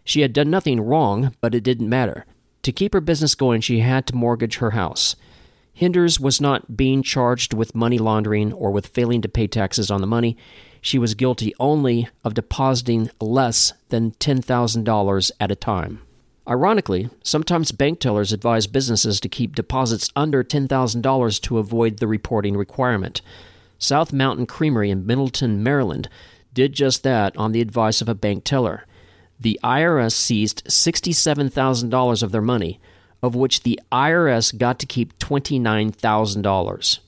She 0.04 0.22
had 0.22 0.32
done 0.32 0.50
nothing 0.50 0.80
wrong, 0.80 1.34
but 1.40 1.54
it 1.54 1.62
didn't 1.62 1.88
matter. 1.88 2.24
To 2.62 2.72
keep 2.72 2.94
her 2.94 3.00
business 3.00 3.34
going, 3.34 3.60
she 3.60 3.80
had 3.80 4.06
to 4.06 4.16
mortgage 4.16 4.56
her 4.56 4.70
house. 4.70 5.14
Hinders 5.76 6.18
was 6.18 6.40
not 6.40 6.74
being 6.74 7.02
charged 7.02 7.52
with 7.52 7.74
money 7.74 7.98
laundering 7.98 8.50
or 8.50 8.70
with 8.70 8.86
failing 8.86 9.20
to 9.20 9.28
pay 9.28 9.46
taxes 9.46 9.90
on 9.90 10.00
the 10.00 10.06
money. 10.06 10.34
She 10.80 10.98
was 10.98 11.12
guilty 11.12 11.52
only 11.60 12.08
of 12.24 12.32
depositing 12.32 13.10
less 13.20 13.74
than 13.90 14.12
$10,000 14.12 15.30
at 15.38 15.50
a 15.50 15.54
time. 15.54 16.00
Ironically, 16.48 17.10
sometimes 17.22 17.72
bank 17.72 18.00
tellers 18.00 18.32
advise 18.32 18.66
businesses 18.66 19.20
to 19.20 19.28
keep 19.28 19.54
deposits 19.54 20.08
under 20.16 20.42
$10,000 20.42 21.40
to 21.42 21.58
avoid 21.58 21.98
the 21.98 22.08
reporting 22.08 22.56
requirement. 22.56 23.20
South 23.78 24.14
Mountain 24.14 24.46
Creamery 24.46 24.88
in 24.90 25.04
Middletown, 25.04 25.62
Maryland, 25.62 26.08
did 26.54 26.72
just 26.72 27.02
that 27.02 27.36
on 27.36 27.52
the 27.52 27.60
advice 27.60 28.00
of 28.00 28.08
a 28.08 28.14
bank 28.14 28.44
teller. 28.44 28.86
The 29.38 29.60
IRS 29.62 30.12
seized 30.12 30.64
$67,000 30.68 32.22
of 32.22 32.32
their 32.32 32.40
money, 32.40 32.80
of 33.22 33.34
which 33.34 33.62
the 33.62 33.80
IRS 33.90 34.56
got 34.56 34.78
to 34.78 34.86
keep 34.86 35.18
$29,000. 35.18 36.98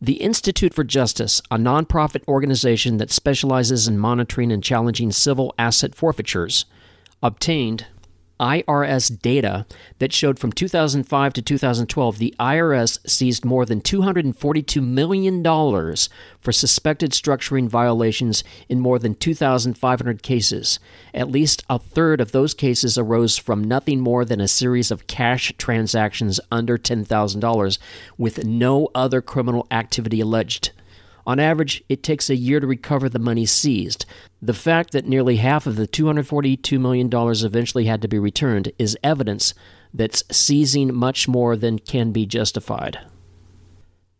The 0.00 0.14
Institute 0.14 0.74
for 0.74 0.82
Justice, 0.82 1.40
a 1.50 1.56
nonprofit 1.56 2.26
organization 2.26 2.96
that 2.96 3.12
specializes 3.12 3.86
in 3.86 3.98
monitoring 3.98 4.50
and 4.50 4.62
challenging 4.62 5.12
civil 5.12 5.54
asset 5.58 5.94
forfeitures, 5.94 6.64
obtained 7.22 7.86
IRS 8.42 9.16
data 9.22 9.64
that 10.00 10.12
showed 10.12 10.36
from 10.36 10.52
2005 10.52 11.32
to 11.32 11.40
2012 11.40 12.18
the 12.18 12.34
IRS 12.40 12.98
seized 13.08 13.44
more 13.44 13.64
than 13.64 13.80
$242 13.80 14.84
million 14.84 15.42
for 16.40 16.52
suspected 16.52 17.12
structuring 17.12 17.68
violations 17.68 18.42
in 18.68 18.80
more 18.80 18.98
than 18.98 19.14
2,500 19.14 20.22
cases. 20.24 20.80
At 21.14 21.30
least 21.30 21.64
a 21.70 21.78
third 21.78 22.20
of 22.20 22.32
those 22.32 22.52
cases 22.52 22.98
arose 22.98 23.38
from 23.38 23.62
nothing 23.62 24.00
more 24.00 24.24
than 24.24 24.40
a 24.40 24.48
series 24.48 24.90
of 24.90 25.06
cash 25.06 25.52
transactions 25.56 26.40
under 26.50 26.76
$10,000 26.76 27.78
with 28.18 28.44
no 28.44 28.88
other 28.92 29.22
criminal 29.22 29.68
activity 29.70 30.20
alleged. 30.20 30.72
On 31.26 31.38
average, 31.38 31.84
it 31.88 32.02
takes 32.02 32.28
a 32.28 32.36
year 32.36 32.58
to 32.58 32.66
recover 32.66 33.08
the 33.08 33.18
money 33.18 33.46
seized. 33.46 34.06
The 34.40 34.54
fact 34.54 34.92
that 34.92 35.06
nearly 35.06 35.36
half 35.36 35.66
of 35.66 35.76
the 35.76 35.86
$242 35.86 36.80
million 36.80 37.10
eventually 37.12 37.84
had 37.84 38.02
to 38.02 38.08
be 38.08 38.18
returned 38.18 38.72
is 38.78 38.98
evidence 39.04 39.54
that 39.94 40.22
seizing 40.32 40.94
much 40.94 41.28
more 41.28 41.56
than 41.56 41.78
can 41.78 42.12
be 42.12 42.26
justified. 42.26 42.98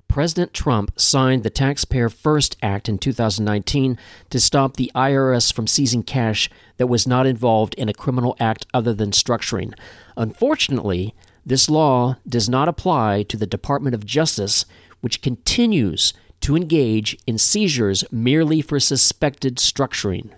President 0.06 0.52
Trump 0.52 0.92
signed 1.00 1.42
the 1.42 1.48
Taxpayer 1.48 2.10
First 2.10 2.58
Act 2.62 2.86
in 2.86 2.98
2019 2.98 3.96
to 4.28 4.40
stop 4.40 4.76
the 4.76 4.92
IRS 4.94 5.50
from 5.50 5.66
seizing 5.66 6.02
cash 6.02 6.50
that 6.76 6.86
was 6.86 7.06
not 7.06 7.26
involved 7.26 7.74
in 7.76 7.88
a 7.88 7.94
criminal 7.94 8.36
act 8.38 8.66
other 8.74 8.92
than 8.92 9.10
structuring. 9.10 9.72
Unfortunately, 10.18 11.14
this 11.46 11.70
law 11.70 12.16
does 12.28 12.46
not 12.46 12.68
apply 12.68 13.22
to 13.22 13.38
the 13.38 13.46
Department 13.46 13.94
of 13.94 14.04
Justice, 14.04 14.66
which 15.00 15.22
continues 15.22 16.12
to 16.42 16.56
engage 16.56 17.16
in 17.26 17.38
seizures 17.38 18.04
merely 18.12 18.60
for 18.60 18.78
suspected 18.78 19.56
structuring. 19.56 20.30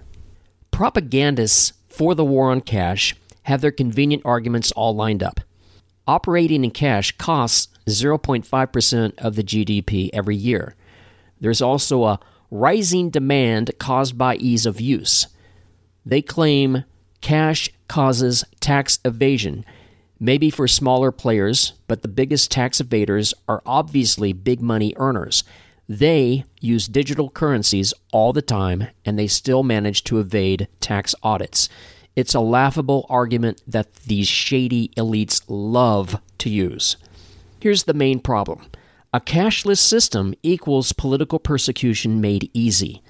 Propagandists 0.71 1.73
for 1.89 2.15
the 2.15 2.25
war 2.25 2.51
on 2.51 2.61
cash 2.61 3.17
have 3.45 3.61
their 3.61 3.71
convenient 3.71 4.23
arguments 4.25 4.73
all 4.73 4.95
lined 4.95 5.23
up. 5.23 5.41
Operating 6.07 6.65
in 6.65 6.71
cash 6.71 7.13
costs 7.17 7.69
0.5% 7.87 9.19
of 9.19 9.37
the 9.37 9.43
GDP 9.43 10.11
every 10.13 10.37
year. 10.37 10.75
There's 11.41 11.63
also 11.63 12.05
a 12.05 12.21
rising 12.51 13.11
demand 13.11 13.73
caused 13.79 14.17
by 14.19 14.37
ease 14.37 14.67
of 14.67 14.81
use. 14.81 15.27
They 16.05 16.23
claim 16.23 16.85
cash 17.21 17.71
causes 17.89 18.45
tax 18.61 18.99
evasion, 19.05 19.65
maybe 20.21 20.51
for 20.51 20.69
smaller 20.69 21.11
players, 21.11 21.73
but 21.87 22.03
the 22.03 22.09
biggest 22.09 22.51
tax 22.51 22.81
evaders 22.81 23.33
are 23.49 23.63
obviously 23.65 24.33
big 24.33 24.61
money 24.61 24.93
earners 24.97 25.45
they 25.89 26.45
use 26.61 26.87
digital 26.87 27.31
currencies 27.31 27.93
all 28.13 28.33
the 28.33 28.43
time 28.43 28.89
and 29.05 29.19
they 29.19 29.27
still 29.27 29.63
manage 29.63 30.05
to 30.05 30.19
evade 30.19 30.69
tax 30.81 31.15
audits. 31.23 31.69
It's 32.17 32.35
a 32.35 32.41
laughable 32.41 33.07
argument 33.09 33.63
that 33.67 33.95
these 33.95 34.29
shady 34.29 34.89
elites 34.97 35.43
love 35.49 36.21
to 36.39 36.49
use. 36.49 36.97
Here's 37.61 37.85
the 37.85 37.95
main 37.95 38.21
problem 38.21 38.67
a 39.13 39.21
cashless 39.21 39.79
system 39.79 40.35
equals 40.43 40.93
political 40.93 41.39
persecution 41.39 42.21
made 42.21 42.51
easy. 42.53 43.03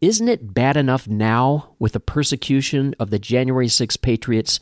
Isn't 0.00 0.28
it 0.28 0.54
bad 0.54 0.76
enough 0.76 1.08
now 1.08 1.74
with 1.78 1.92
the 1.92 2.00
persecution 2.00 2.94
of 2.98 3.10
the 3.10 3.18
January 3.18 3.68
6 3.68 3.96
patriots 3.96 4.60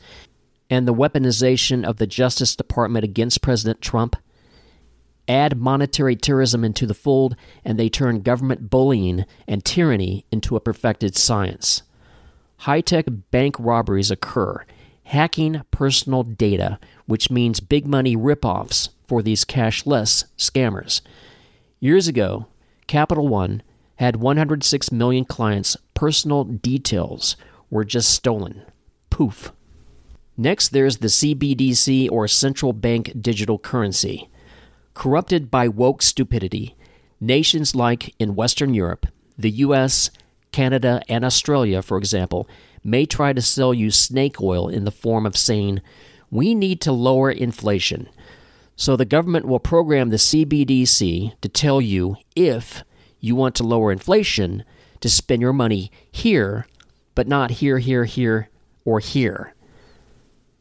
and 0.69 0.87
the 0.87 0.93
weaponization 0.93 1.83
of 1.83 1.97
the 1.97 2.07
Justice 2.07 2.55
Department 2.55 3.03
against 3.03 3.41
President 3.41 3.81
Trump? 3.81 4.15
Add 5.27 5.57
monetary 5.57 6.15
terrorism 6.15 6.63
into 6.63 6.85
the 6.85 6.93
fold, 6.93 7.35
and 7.63 7.79
they 7.79 7.89
turn 7.89 8.21
government 8.21 8.69
bullying 8.69 9.25
and 9.47 9.65
tyranny 9.65 10.25
into 10.31 10.55
a 10.55 10.59
perfected 10.59 11.15
science. 11.15 11.81
High 12.57 12.81
tech 12.81 13.05
bank 13.31 13.55
robberies 13.59 14.11
occur, 14.11 14.65
hacking 15.05 15.63
personal 15.71 16.23
data, 16.23 16.79
which 17.05 17.31
means 17.31 17.59
big 17.59 17.87
money 17.87 18.15
ripoffs 18.15 18.89
for 19.07 19.21
these 19.21 19.45
cashless 19.45 20.25
scammers. 20.37 21.01
Years 21.79 22.07
ago, 22.07 22.47
Capital 22.87 23.27
One 23.27 23.61
had 23.95 24.17
106 24.17 24.91
million 24.91 25.25
clients' 25.25 25.77
personal 25.93 26.43
details 26.43 27.35
were 27.69 27.85
just 27.85 28.09
stolen. 28.09 28.63
Poof. 29.09 29.51
Next, 30.37 30.69
there's 30.69 30.97
the 30.97 31.07
CBDC 31.07 32.11
or 32.11 32.27
central 32.27 32.73
bank 32.73 33.13
digital 33.21 33.57
currency. 33.57 34.29
Corrupted 34.95 35.51
by 35.51 35.67
woke 35.67 36.01
stupidity, 36.01 36.75
nations 37.19 37.75
like 37.75 38.15
in 38.17 38.33
Western 38.33 38.73
Europe, 38.73 39.05
the 39.37 39.51
US, 39.51 40.09
Canada, 40.51 41.01
and 41.09 41.23
Australia, 41.23 41.81
for 41.81 41.97
example, 41.97 42.47
may 42.81 43.05
try 43.05 43.33
to 43.33 43.41
sell 43.41 43.73
you 43.73 43.91
snake 43.91 44.41
oil 44.41 44.69
in 44.69 44.85
the 44.85 44.91
form 44.91 45.25
of 45.25 45.37
saying, 45.37 45.81
We 46.31 46.55
need 46.55 46.79
to 46.81 46.93
lower 46.93 47.29
inflation. 47.29 48.07
So 48.77 48.95
the 48.95 49.05
government 49.05 49.45
will 49.45 49.59
program 49.59 50.09
the 50.09 50.17
CBDC 50.17 51.39
to 51.41 51.49
tell 51.49 51.81
you 51.81 52.15
if 52.35 52.83
you 53.19 53.35
want 53.35 53.55
to 53.55 53.63
lower 53.63 53.91
inflation 53.91 54.63
to 55.01 55.09
spend 55.09 55.41
your 55.41 55.53
money 55.53 55.91
here, 56.09 56.67
but 57.15 57.27
not 57.27 57.51
here, 57.51 57.79
here, 57.79 58.05
here, 58.05 58.49
or 58.85 58.99
here. 58.99 59.53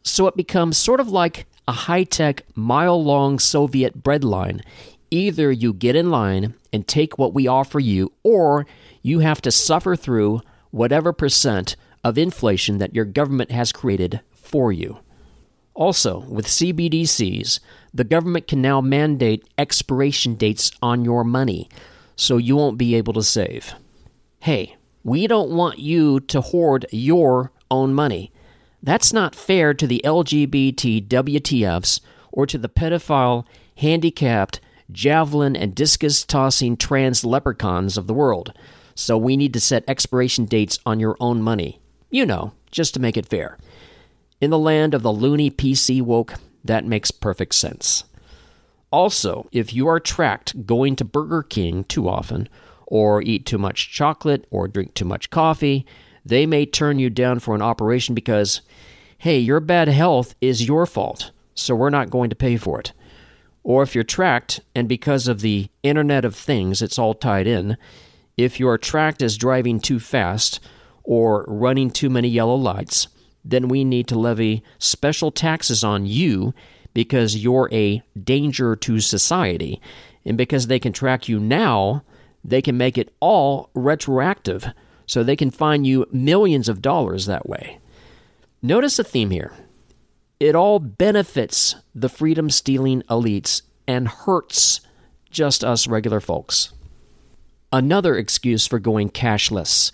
So 0.02 0.26
it 0.26 0.36
becomes 0.36 0.76
sort 0.76 1.00
of 1.00 1.08
like 1.08 1.46
a 1.66 1.72
high 1.72 2.04
tech, 2.04 2.42
mile 2.54 3.02
long 3.02 3.38
Soviet 3.38 4.02
breadline. 4.02 4.62
Either 5.10 5.50
you 5.50 5.72
get 5.72 5.96
in 5.96 6.10
line 6.10 6.54
and 6.72 6.86
take 6.86 7.18
what 7.18 7.34
we 7.34 7.46
offer 7.46 7.78
you, 7.78 8.12
or 8.22 8.66
you 9.02 9.20
have 9.20 9.40
to 9.42 9.50
suffer 9.50 9.96
through 9.96 10.40
whatever 10.70 11.12
percent 11.12 11.76
of 12.02 12.18
inflation 12.18 12.78
that 12.78 12.94
your 12.94 13.04
government 13.04 13.50
has 13.50 13.72
created 13.72 14.20
for 14.32 14.72
you. 14.72 14.98
Also, 15.74 16.20
with 16.28 16.46
CBDCs, 16.46 17.58
the 17.92 18.04
government 18.04 18.46
can 18.46 18.62
now 18.62 18.80
mandate 18.80 19.44
expiration 19.58 20.34
dates 20.34 20.70
on 20.82 21.04
your 21.04 21.24
money, 21.24 21.68
so 22.16 22.36
you 22.36 22.56
won't 22.56 22.78
be 22.78 22.94
able 22.94 23.12
to 23.12 23.22
save. 23.22 23.74
Hey, 24.40 24.76
we 25.02 25.26
don't 25.26 25.50
want 25.50 25.78
you 25.78 26.20
to 26.20 26.40
hoard 26.40 26.86
your 26.90 27.50
own 27.70 27.94
money. 27.94 28.30
That's 28.84 29.14
not 29.14 29.34
fair 29.34 29.72
to 29.72 29.86
the 29.86 30.02
LGBT 30.04 31.08
WTFs 31.08 32.00
or 32.30 32.44
to 32.46 32.58
the 32.58 32.68
pedophile, 32.68 33.46
handicapped, 33.78 34.60
javelin, 34.92 35.56
and 35.56 35.74
discus 35.74 36.22
tossing 36.22 36.76
trans 36.76 37.24
leprechauns 37.24 37.96
of 37.96 38.06
the 38.06 38.12
world. 38.12 38.52
So 38.94 39.16
we 39.16 39.38
need 39.38 39.54
to 39.54 39.60
set 39.60 39.84
expiration 39.88 40.44
dates 40.44 40.78
on 40.84 41.00
your 41.00 41.16
own 41.18 41.40
money. 41.40 41.80
You 42.10 42.26
know, 42.26 42.52
just 42.70 42.92
to 42.92 43.00
make 43.00 43.16
it 43.16 43.24
fair. 43.24 43.56
In 44.42 44.50
the 44.50 44.58
land 44.58 44.92
of 44.92 45.02
the 45.02 45.12
loony 45.12 45.50
PC 45.50 46.02
woke, 46.02 46.34
that 46.62 46.84
makes 46.84 47.10
perfect 47.10 47.54
sense. 47.54 48.04
Also, 48.90 49.48
if 49.50 49.72
you 49.72 49.88
are 49.88 49.98
tracked 49.98 50.66
going 50.66 50.94
to 50.96 51.06
Burger 51.06 51.42
King 51.42 51.84
too 51.84 52.06
often, 52.06 52.50
or 52.86 53.22
eat 53.22 53.46
too 53.46 53.56
much 53.56 53.90
chocolate, 53.90 54.46
or 54.50 54.68
drink 54.68 54.92
too 54.92 55.06
much 55.06 55.30
coffee, 55.30 55.86
they 56.24 56.46
may 56.46 56.66
turn 56.66 56.98
you 56.98 57.10
down 57.10 57.38
for 57.38 57.54
an 57.54 57.62
operation 57.62 58.14
because, 58.14 58.60
hey, 59.18 59.38
your 59.38 59.60
bad 59.60 59.88
health 59.88 60.34
is 60.40 60.66
your 60.66 60.86
fault, 60.86 61.30
so 61.54 61.74
we're 61.74 61.90
not 61.90 62.10
going 62.10 62.30
to 62.30 62.36
pay 62.36 62.56
for 62.56 62.80
it. 62.80 62.92
Or 63.62 63.82
if 63.82 63.94
you're 63.94 64.04
tracked, 64.04 64.60
and 64.74 64.88
because 64.88 65.26
of 65.28 65.40
the 65.40 65.68
Internet 65.82 66.24
of 66.24 66.34
Things, 66.34 66.82
it's 66.82 66.98
all 66.98 67.14
tied 67.14 67.46
in, 67.46 67.76
if 68.36 68.58
you're 68.58 68.78
tracked 68.78 69.22
as 69.22 69.38
driving 69.38 69.80
too 69.80 70.00
fast 70.00 70.60
or 71.02 71.44
running 71.46 71.90
too 71.90 72.10
many 72.10 72.28
yellow 72.28 72.56
lights, 72.56 73.08
then 73.44 73.68
we 73.68 73.84
need 73.84 74.08
to 74.08 74.18
levy 74.18 74.62
special 74.78 75.30
taxes 75.30 75.84
on 75.84 76.06
you 76.06 76.54
because 76.94 77.36
you're 77.36 77.68
a 77.72 78.02
danger 78.22 78.74
to 78.76 79.00
society. 79.00 79.80
And 80.24 80.38
because 80.38 80.66
they 80.66 80.78
can 80.78 80.92
track 80.92 81.28
you 81.28 81.38
now, 81.38 82.02
they 82.42 82.62
can 82.62 82.76
make 82.76 82.96
it 82.96 83.12
all 83.20 83.70
retroactive 83.74 84.72
so 85.06 85.22
they 85.22 85.36
can 85.36 85.50
fine 85.50 85.84
you 85.84 86.06
millions 86.12 86.68
of 86.68 86.82
dollars 86.82 87.26
that 87.26 87.48
way. 87.48 87.78
Notice 88.62 88.98
a 88.98 89.04
theme 89.04 89.30
here 89.30 89.52
it 90.40 90.54
all 90.54 90.78
benefits 90.78 91.76
the 91.94 92.08
freedom 92.08 92.50
stealing 92.50 93.02
elites 93.02 93.62
and 93.86 94.08
hurts 94.08 94.80
just 95.30 95.64
us 95.64 95.86
regular 95.86 96.20
folks. 96.20 96.72
Another 97.72 98.16
excuse 98.16 98.66
for 98.66 98.78
going 98.78 99.10
cashless 99.10 99.90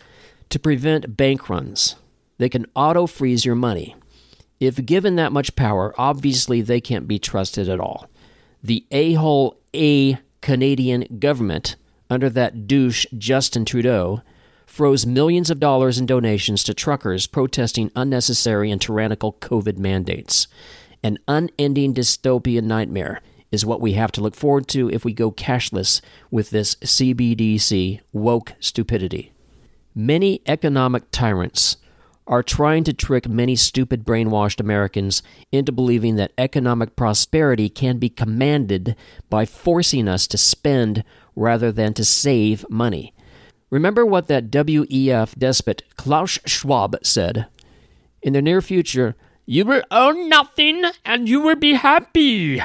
to 0.49 0.59
prevent 0.59 1.17
bank 1.17 1.49
runs. 1.49 1.97
They 2.39 2.49
can 2.49 2.67
auto 2.75 3.07
freeze 3.07 3.45
your 3.45 3.55
money. 3.55 3.97
If 4.59 4.85
given 4.85 5.17
that 5.17 5.33
much 5.33 5.57
power, 5.57 5.95
obviously 5.97 6.61
they 6.61 6.81
can't 6.81 7.09
be 7.09 7.19
trusted 7.19 7.69
at 7.69 7.81
all. 7.81 8.11
The 8.63 8.85
a 8.91 9.15
hole 9.15 9.57
A 9.75 10.19
Canadian 10.41 11.19
government, 11.19 11.77
under 12.11 12.29
that 12.31 12.67
douche 12.67 13.07
Justin 13.17 13.65
Trudeau, 13.65 14.23
froze 14.71 15.05
millions 15.05 15.51
of 15.51 15.59
dollars 15.59 15.99
in 15.99 16.07
donations 16.07 16.63
to 16.63 16.73
truckers 16.73 17.27
protesting 17.27 17.91
unnecessary 17.97 18.71
and 18.71 18.81
tyrannical 18.81 19.33
COVID 19.33 19.77
mandates. 19.79 20.47
An 21.03 21.19
unending 21.27 21.93
dystopian 21.93 22.63
nightmare 22.65 23.21
is 23.51 23.67
what 23.67 23.81
we 23.81 23.95
have 23.95 24.13
to 24.13 24.21
look 24.21 24.37
forward 24.37 24.69
to 24.69 24.89
if 24.89 25.05
we 25.05 25.13
go 25.13 25.33
cashless 25.33 26.01
with 26.31 26.51
this 26.51 26.77
CBDC 26.77 28.01
woke 28.13 28.53
stupidity. 28.61 29.33
Many 29.93 30.41
economic 30.47 31.11
tyrants 31.11 31.77
are 32.29 32.45
trying 32.45 32.85
to 32.85 32.93
trick 32.93 33.29
many 33.29 33.57
stupid 33.57 34.05
brainwashed 34.05 34.61
Americans 34.61 35.21
into 35.51 35.73
believing 35.73 36.15
that 36.15 36.33
economic 36.39 36.95
prosperity 36.95 37.69
can 37.69 37.99
be 37.99 38.09
commanded 38.09 38.95
by 39.29 39.45
forcing 39.45 40.07
us 40.07 40.29
to 40.29 40.39
spend 40.39 41.03
rather 41.35 41.73
than 41.73 41.93
to 41.93 42.05
save 42.05 42.65
money. 42.71 43.13
Remember 43.71 44.05
what 44.05 44.27
that 44.27 44.51
WEF 44.51 45.39
despot 45.39 45.83
Klaus 45.97 46.39
Schwab 46.45 46.97
said. 47.05 47.47
In 48.21 48.33
the 48.33 48.43
near 48.43 48.61
future, 48.61 49.15
you 49.47 49.65
will 49.65 49.83
own 49.91 50.29
nothing 50.29 50.85
and 51.05 51.29
you 51.29 51.41
will 51.41 51.57
be 51.57 51.75
happy. 51.75 52.61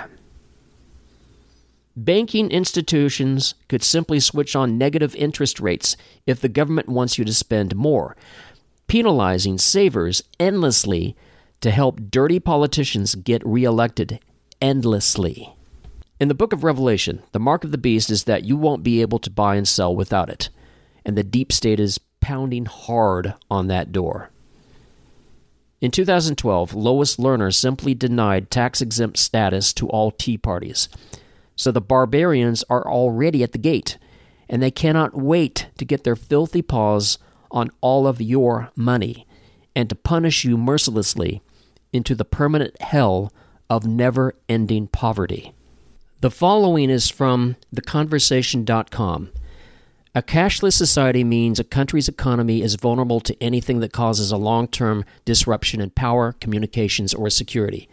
Banking 1.95 2.51
institutions 2.51 3.53
could 3.69 3.83
simply 3.83 4.19
switch 4.19 4.55
on 4.55 4.77
negative 4.77 5.15
interest 5.15 5.59
rates 5.59 5.95
if 6.25 6.41
the 6.41 6.49
government 6.49 6.89
wants 6.89 7.17
you 7.17 7.23
to 7.23 7.33
spend 7.33 7.75
more, 7.75 8.17
penalizing 8.87 9.57
savers 9.57 10.23
endlessly 10.37 11.15
to 11.61 11.71
help 11.71 12.01
dirty 12.09 12.39
politicians 12.39 13.15
get 13.15 13.45
reelected 13.45 14.19
endlessly. 14.59 15.53
In 16.19 16.27
the 16.27 16.35
book 16.35 16.51
of 16.51 16.63
Revelation, 16.63 17.21
the 17.31 17.39
mark 17.39 17.63
of 17.63 17.71
the 17.71 17.77
beast 17.77 18.09
is 18.09 18.25
that 18.25 18.43
you 18.43 18.57
won't 18.57 18.83
be 18.83 19.01
able 19.01 19.19
to 19.19 19.29
buy 19.29 19.55
and 19.55 19.67
sell 19.67 19.95
without 19.95 20.29
it 20.29 20.49
and 21.05 21.17
the 21.17 21.23
deep 21.23 21.51
state 21.51 21.79
is 21.79 21.99
pounding 22.19 22.65
hard 22.65 23.35
on 23.49 23.67
that 23.67 23.91
door. 23.91 24.31
In 25.81 25.91
2012, 25.91 26.73
Lois 26.73 27.17
Lerner 27.17 27.53
simply 27.53 27.93
denied 27.93 28.49
tax 28.49 28.81
exempt 28.81 29.17
status 29.17 29.73
to 29.73 29.87
all 29.89 30.09
Tea 30.09 30.37
Parties. 30.37 30.89
So 31.55 31.71
the 31.71 31.81
barbarians 31.81 32.63
are 32.69 32.89
already 32.89 33.43
at 33.43 33.51
the 33.51 33.57
gate, 33.57 33.97
and 34.49 34.63
they 34.63 34.71
cannot 34.71 35.15
wait 35.15 35.67
to 35.77 35.85
get 35.85 36.03
their 36.03 36.15
filthy 36.15 36.61
paws 36.61 37.17
on 37.51 37.69
all 37.81 38.07
of 38.07 38.21
your 38.21 38.71
money 38.75 39.27
and 39.75 39.89
to 39.89 39.95
punish 39.95 40.43
you 40.43 40.57
mercilessly 40.57 41.41
into 41.93 42.15
the 42.15 42.25
permanent 42.25 42.81
hell 42.81 43.31
of 43.69 43.85
never 43.85 44.33
ending 44.49 44.87
poverty. 44.87 45.53
The 46.21 46.31
following 46.31 46.89
is 46.89 47.09
from 47.09 47.55
theconversation.com. 47.75 49.29
A 50.17 50.21
cashless 50.21 50.75
society 50.75 51.25
means 51.25 51.59
a 51.59 51.65
country's 51.65 52.07
economy 52.07 52.61
is 52.61 52.75
vulnerable 52.75 53.19
to 53.19 53.43
anything 53.43 53.81
that 53.81 53.91
causes 53.91 54.31
a 54.31 54.37
long 54.37 54.69
term 54.69 55.03
disruption 55.25 55.81
in 55.81 55.89
power, 55.89 56.31
communications, 56.39 57.13
or 57.13 57.29
security. 57.29 57.89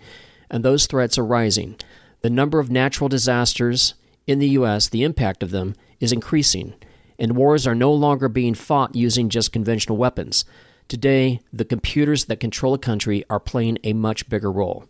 And 0.48 0.64
those 0.64 0.86
threats 0.86 1.18
are 1.18 1.24
rising. 1.24 1.74
The 2.20 2.30
number 2.30 2.60
of 2.60 2.70
natural 2.70 3.08
disasters 3.08 3.94
in 4.24 4.38
the 4.38 4.50
U.S., 4.50 4.88
the 4.88 5.02
impact 5.02 5.42
of 5.42 5.50
them, 5.50 5.74
is 5.98 6.12
increasing. 6.12 6.74
And 7.18 7.36
wars 7.36 7.66
are 7.66 7.74
no 7.74 7.92
longer 7.92 8.28
being 8.28 8.54
fought 8.54 8.94
using 8.94 9.28
just 9.28 9.52
conventional 9.52 9.98
weapons. 9.98 10.44
Today, 10.86 11.40
the 11.52 11.64
computers 11.64 12.26
that 12.26 12.38
control 12.38 12.72
a 12.72 12.78
country 12.78 13.24
are 13.28 13.40
playing 13.40 13.78
a 13.82 13.94
much 13.94 14.28
bigger 14.28 14.52
role. 14.52 14.84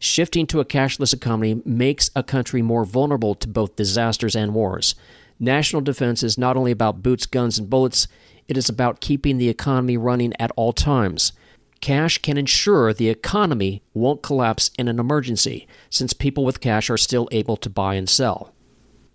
Shifting 0.00 0.44
to 0.48 0.58
a 0.58 0.64
cashless 0.64 1.14
economy 1.14 1.62
makes 1.64 2.10
a 2.16 2.24
country 2.24 2.62
more 2.62 2.84
vulnerable 2.84 3.36
to 3.36 3.46
both 3.46 3.76
disasters 3.76 4.34
and 4.34 4.54
wars. 4.54 4.96
National 5.38 5.82
defense 5.82 6.22
is 6.22 6.38
not 6.38 6.56
only 6.56 6.70
about 6.70 7.02
boots, 7.02 7.26
guns, 7.26 7.58
and 7.58 7.68
bullets, 7.68 8.06
it 8.46 8.56
is 8.56 8.68
about 8.68 9.00
keeping 9.00 9.38
the 9.38 9.48
economy 9.48 9.96
running 9.96 10.32
at 10.38 10.52
all 10.56 10.72
times. 10.72 11.32
Cash 11.80 12.18
can 12.18 12.38
ensure 12.38 12.92
the 12.92 13.08
economy 13.08 13.82
won't 13.92 14.22
collapse 14.22 14.70
in 14.78 14.88
an 14.88 14.98
emergency, 14.98 15.66
since 15.90 16.12
people 16.12 16.44
with 16.44 16.60
cash 16.60 16.88
are 16.88 16.96
still 16.96 17.28
able 17.32 17.56
to 17.58 17.68
buy 17.68 17.94
and 17.94 18.08
sell. 18.08 18.54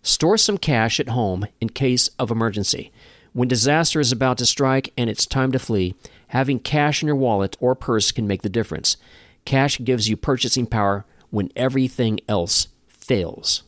Store 0.02 0.38
some 0.38 0.58
cash 0.58 1.00
at 1.00 1.10
home 1.10 1.48
in 1.60 1.70
case 1.70 2.10
of 2.20 2.32
emergency. 2.32 2.92
When 3.34 3.48
disaster 3.48 4.00
is 4.00 4.12
about 4.12 4.38
to 4.40 4.46
strike 4.46 4.92
and 4.98 5.10
it's 5.10 5.26
time 5.26 5.52
to 5.52 5.60
flee, 5.60 5.96
having 6.28 6.60
cash 6.60 7.02
in 7.02 7.08
your 7.08 7.16
wallet 7.16 7.58
or 7.60 7.76
purse 7.76 8.12
can 8.12 8.28
make 8.28 8.42
the 8.42 8.50
difference. 8.50 8.98
Cash 9.46 9.80
gives 9.84 10.10
you 10.10 10.18
purchasing 10.18 10.66
power 10.66 11.06
when 11.30 11.52
everything 11.56 12.20
else 12.28 12.68
fails. 12.88 13.64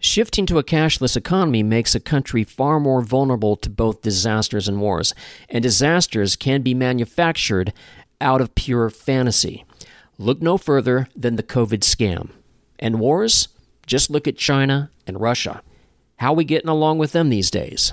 Shifting 0.00 0.46
to 0.46 0.58
a 0.58 0.64
cashless 0.64 1.16
economy 1.16 1.64
makes 1.64 1.94
a 1.94 2.00
country 2.00 2.44
far 2.44 2.78
more 2.78 3.02
vulnerable 3.02 3.56
to 3.56 3.68
both 3.68 4.02
disasters 4.02 4.68
and 4.68 4.80
wars, 4.80 5.12
and 5.48 5.62
disasters 5.62 6.36
can 6.36 6.62
be 6.62 6.72
manufactured 6.72 7.72
out 8.20 8.40
of 8.40 8.54
pure 8.54 8.90
fantasy. 8.90 9.64
Look 10.16 10.40
no 10.40 10.56
further 10.56 11.08
than 11.16 11.36
the 11.36 11.42
COVID 11.42 11.80
scam. 11.80 12.30
And 12.78 13.00
wars? 13.00 13.48
Just 13.86 14.08
look 14.08 14.28
at 14.28 14.36
China 14.36 14.90
and 15.06 15.20
Russia. 15.20 15.62
How 16.16 16.32
we 16.32 16.44
getting 16.44 16.68
along 16.68 16.98
with 16.98 17.12
them 17.12 17.28
these 17.28 17.50
days? 17.50 17.92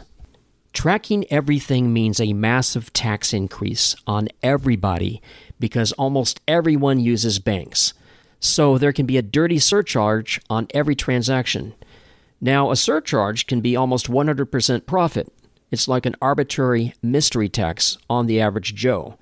Tracking 0.73 1.25
everything 1.31 1.93
means 1.93 2.19
a 2.19 2.33
massive 2.33 2.91
tax 2.93 3.33
increase 3.33 3.95
on 4.05 4.27
everybody 4.43 5.21
because 5.59 5.91
almost 5.93 6.41
everyone 6.47 6.99
uses 6.99 7.39
banks. 7.39 7.93
So 8.39 8.77
there 8.77 8.91
can 8.91 9.05
be 9.05 9.17
a 9.17 9.23
dirty 9.23 9.57
surcharge 9.57 10.39
on 10.49 10.67
every 10.73 10.95
transaction. 10.95 11.73
Now, 12.41 12.71
a 12.71 12.75
surcharge 12.75 13.47
can 13.47 13.61
be 13.61 13.75
almost 13.75 14.07
100% 14.07 14.85
profit. 14.85 15.31
It's 15.71 15.87
like 15.87 16.05
an 16.05 16.15
arbitrary 16.21 16.93
mystery 17.01 17.49
tax 17.49 17.97
on 18.09 18.27
the 18.27 18.39
average 18.39 18.75
Joe. 18.75 19.17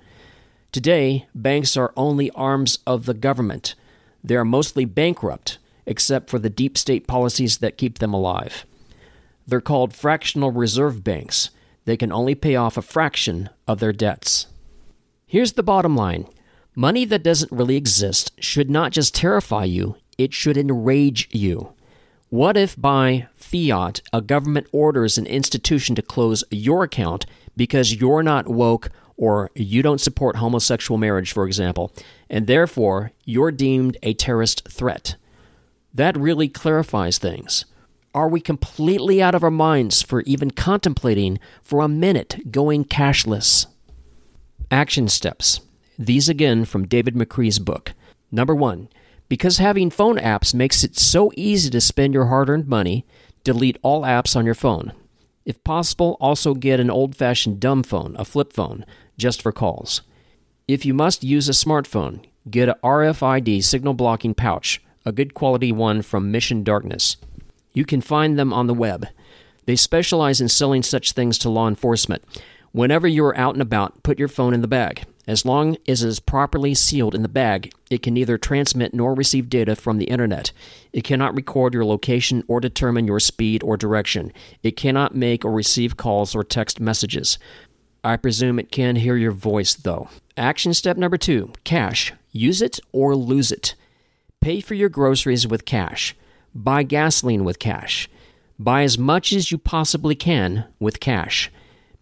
Today, 0.72 1.26
banks 1.34 1.76
are 1.76 1.92
only 1.96 2.30
arms 2.32 2.78
of 2.86 3.06
the 3.06 3.14
government. 3.14 3.74
They 4.22 4.36
are 4.36 4.44
mostly 4.44 4.84
bankrupt, 4.84 5.58
except 5.86 6.30
for 6.30 6.38
the 6.38 6.50
deep 6.50 6.76
state 6.76 7.06
policies 7.06 7.58
that 7.58 7.78
keep 7.78 7.98
them 7.98 8.12
alive. 8.12 8.66
They're 9.46 9.60
called 9.60 9.94
fractional 9.94 10.50
reserve 10.50 11.04
banks. 11.04 11.50
They 11.84 11.96
can 11.96 12.10
only 12.10 12.34
pay 12.34 12.56
off 12.56 12.76
a 12.76 12.82
fraction 12.82 13.50
of 13.68 13.78
their 13.78 13.92
debts. 13.92 14.46
Here's 15.26 15.52
the 15.52 15.62
bottom 15.62 15.94
line 15.96 16.26
money 16.74 17.04
that 17.04 17.22
doesn't 17.22 17.52
really 17.52 17.76
exist 17.76 18.32
should 18.38 18.70
not 18.70 18.90
just 18.90 19.14
terrify 19.14 19.64
you, 19.64 19.96
it 20.18 20.32
should 20.32 20.56
enrage 20.56 21.28
you. 21.30 21.73
What 22.34 22.56
if 22.56 22.74
by 22.76 23.28
fiat 23.36 24.00
a 24.12 24.20
government 24.20 24.66
orders 24.72 25.18
an 25.18 25.26
institution 25.26 25.94
to 25.94 26.02
close 26.02 26.42
your 26.50 26.82
account 26.82 27.26
because 27.56 27.94
you're 27.94 28.24
not 28.24 28.48
woke 28.48 28.90
or 29.16 29.52
you 29.54 29.82
don't 29.82 30.00
support 30.00 30.34
homosexual 30.34 30.98
marriage, 30.98 31.30
for 31.30 31.46
example, 31.46 31.92
and 32.28 32.48
therefore 32.48 33.12
you're 33.24 33.52
deemed 33.52 33.98
a 34.02 34.14
terrorist 34.14 34.68
threat? 34.68 35.14
That 35.94 36.16
really 36.16 36.48
clarifies 36.48 37.18
things. 37.18 37.66
Are 38.16 38.28
we 38.28 38.40
completely 38.40 39.22
out 39.22 39.36
of 39.36 39.44
our 39.44 39.50
minds 39.52 40.02
for 40.02 40.22
even 40.22 40.50
contemplating 40.50 41.38
for 41.62 41.82
a 41.82 41.88
minute 41.88 42.50
going 42.50 42.84
cashless? 42.84 43.66
Action 44.72 45.06
steps. 45.06 45.60
These 45.96 46.28
again 46.28 46.64
from 46.64 46.88
David 46.88 47.14
McCree's 47.14 47.60
book. 47.60 47.92
Number 48.32 48.56
one, 48.56 48.88
because 49.28 49.58
having 49.58 49.90
phone 49.90 50.16
apps 50.16 50.54
makes 50.54 50.84
it 50.84 50.98
so 50.98 51.32
easy 51.36 51.70
to 51.70 51.80
spend 51.80 52.14
your 52.14 52.26
hard 52.26 52.48
earned 52.48 52.68
money, 52.68 53.06
delete 53.42 53.78
all 53.82 54.02
apps 54.02 54.36
on 54.36 54.44
your 54.44 54.54
phone. 54.54 54.92
If 55.44 55.62
possible, 55.64 56.16
also 56.20 56.54
get 56.54 56.80
an 56.80 56.90
old 56.90 57.16
fashioned 57.16 57.60
dumb 57.60 57.82
phone, 57.82 58.16
a 58.18 58.24
flip 58.24 58.52
phone, 58.52 58.84
just 59.18 59.42
for 59.42 59.52
calls. 59.52 60.02
If 60.66 60.86
you 60.86 60.94
must 60.94 61.22
use 61.22 61.48
a 61.48 61.52
smartphone, 61.52 62.24
get 62.50 62.68
a 62.68 62.78
RFID 62.82 63.62
signal 63.62 63.94
blocking 63.94 64.34
pouch, 64.34 64.82
a 65.04 65.12
good 65.12 65.34
quality 65.34 65.72
one 65.72 66.02
from 66.02 66.30
Mission 66.30 66.64
Darkness. 66.64 67.16
You 67.74 67.84
can 67.84 68.00
find 68.00 68.38
them 68.38 68.52
on 68.52 68.66
the 68.66 68.74
web. 68.74 69.06
They 69.66 69.76
specialize 69.76 70.40
in 70.40 70.48
selling 70.48 70.82
such 70.82 71.12
things 71.12 71.36
to 71.38 71.50
law 71.50 71.68
enforcement. 71.68 72.24
Whenever 72.72 73.06
you 73.06 73.24
are 73.24 73.36
out 73.36 73.54
and 73.54 73.62
about, 73.62 74.02
put 74.02 74.18
your 74.18 74.28
phone 74.28 74.54
in 74.54 74.62
the 74.62 74.68
bag. 74.68 75.04
As 75.26 75.46
long 75.46 75.76
as 75.88 76.02
it 76.02 76.08
is 76.08 76.20
properly 76.20 76.74
sealed 76.74 77.14
in 77.14 77.22
the 77.22 77.28
bag, 77.28 77.72
it 77.90 78.02
can 78.02 78.14
neither 78.14 78.36
transmit 78.36 78.92
nor 78.92 79.14
receive 79.14 79.48
data 79.48 79.74
from 79.74 79.98
the 79.98 80.04
internet. 80.04 80.52
It 80.92 81.04
cannot 81.04 81.34
record 81.34 81.72
your 81.72 81.84
location 81.84 82.44
or 82.46 82.60
determine 82.60 83.06
your 83.06 83.20
speed 83.20 83.62
or 83.62 83.76
direction. 83.76 84.32
It 84.62 84.76
cannot 84.76 85.14
make 85.14 85.44
or 85.44 85.52
receive 85.52 85.96
calls 85.96 86.34
or 86.34 86.44
text 86.44 86.78
messages. 86.78 87.38
I 88.02 88.18
presume 88.18 88.58
it 88.58 88.70
can 88.70 88.96
hear 88.96 89.16
your 89.16 89.32
voice, 89.32 89.74
though. 89.74 90.10
Action 90.36 90.74
step 90.74 90.98
number 90.98 91.16
two 91.16 91.52
cash. 91.64 92.12
Use 92.30 92.60
it 92.60 92.78
or 92.92 93.16
lose 93.16 93.50
it. 93.50 93.74
Pay 94.40 94.60
for 94.60 94.74
your 94.74 94.90
groceries 94.90 95.46
with 95.46 95.64
cash. 95.64 96.14
Buy 96.54 96.82
gasoline 96.82 97.44
with 97.44 97.58
cash. 97.58 98.10
Buy 98.58 98.82
as 98.82 98.98
much 98.98 99.32
as 99.32 99.50
you 99.50 99.56
possibly 99.56 100.14
can 100.14 100.66
with 100.78 101.00
cash. 101.00 101.50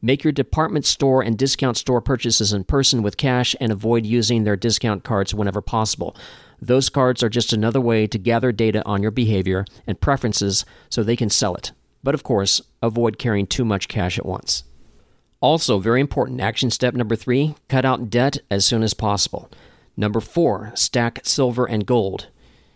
Make 0.04 0.24
your 0.24 0.32
department 0.32 0.84
store 0.84 1.22
and 1.22 1.38
discount 1.38 1.76
store 1.76 2.00
purchases 2.00 2.52
in 2.52 2.64
person 2.64 3.02
with 3.02 3.16
cash 3.16 3.54
and 3.60 3.70
avoid 3.70 4.04
using 4.04 4.42
their 4.42 4.56
discount 4.56 5.04
cards 5.04 5.32
whenever 5.32 5.60
possible. 5.60 6.16
Those 6.60 6.88
cards 6.88 7.22
are 7.22 7.28
just 7.28 7.52
another 7.52 7.80
way 7.80 8.08
to 8.08 8.18
gather 8.18 8.50
data 8.50 8.84
on 8.84 9.00
your 9.00 9.12
behavior 9.12 9.64
and 9.86 10.00
preferences 10.00 10.64
so 10.90 11.04
they 11.04 11.14
can 11.14 11.30
sell 11.30 11.54
it. 11.54 11.70
But 12.02 12.14
of 12.14 12.24
course, 12.24 12.60
avoid 12.82 13.16
carrying 13.16 13.46
too 13.46 13.64
much 13.64 13.86
cash 13.86 14.18
at 14.18 14.26
once. 14.26 14.64
Also, 15.40 15.78
very 15.78 16.00
important 16.00 16.40
action 16.40 16.70
step 16.70 16.94
number 16.94 17.14
three 17.14 17.54
cut 17.68 17.84
out 17.84 18.10
debt 18.10 18.38
as 18.50 18.64
soon 18.64 18.82
as 18.82 18.94
possible. 18.94 19.48
Number 19.96 20.20
four, 20.20 20.72
stack 20.74 21.20
silver 21.22 21.64
and 21.64 21.86
gold. 21.86 22.26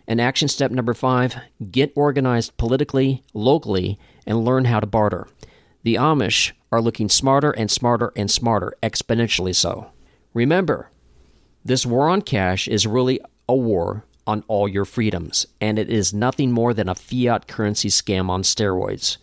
And 0.07 0.21
action 0.21 0.47
step 0.47 0.71
number 0.71 0.95
five 0.95 1.37
get 1.73 1.93
organized 1.97 2.57
politically, 2.57 3.25
locally, 3.35 3.99
and 4.27 4.45
learn 4.45 4.67
how 4.67 4.79
to 4.79 4.87
barter. 4.87 5.27
The 5.87 5.95
Amish 5.95 6.51
are 6.73 6.83
looking 6.83 7.09
smarter 7.09 7.53
and 7.53 7.71
smarter 7.71 8.13
and 8.17 8.29
smarter, 8.29 8.75
exponentially 8.83 9.55
so. 9.55 9.93
Remember, 10.35 10.91
this 11.65 11.87
war 11.87 12.09
on 12.09 12.23
cash 12.23 12.67
is 12.67 12.89
really 12.89 13.21
a 13.49 13.55
war 13.55 14.05
on 14.27 14.43
all 14.49 14.67
your 14.67 14.85
freedoms, 14.85 15.47
and 15.61 15.79
it 15.79 15.89
is 15.89 16.13
nothing 16.13 16.51
more 16.51 16.75
than 16.75 16.89
a 16.89 16.97
fiat 16.97 17.47
currency 17.47 17.89
scam 17.89 18.29
on 18.29 18.43
steroids. 18.43 19.19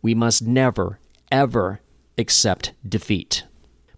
We 0.00 0.14
must 0.14 0.40
never, 0.40 0.98
ever 1.30 1.80
accept 2.16 2.72
defeat. 2.88 3.44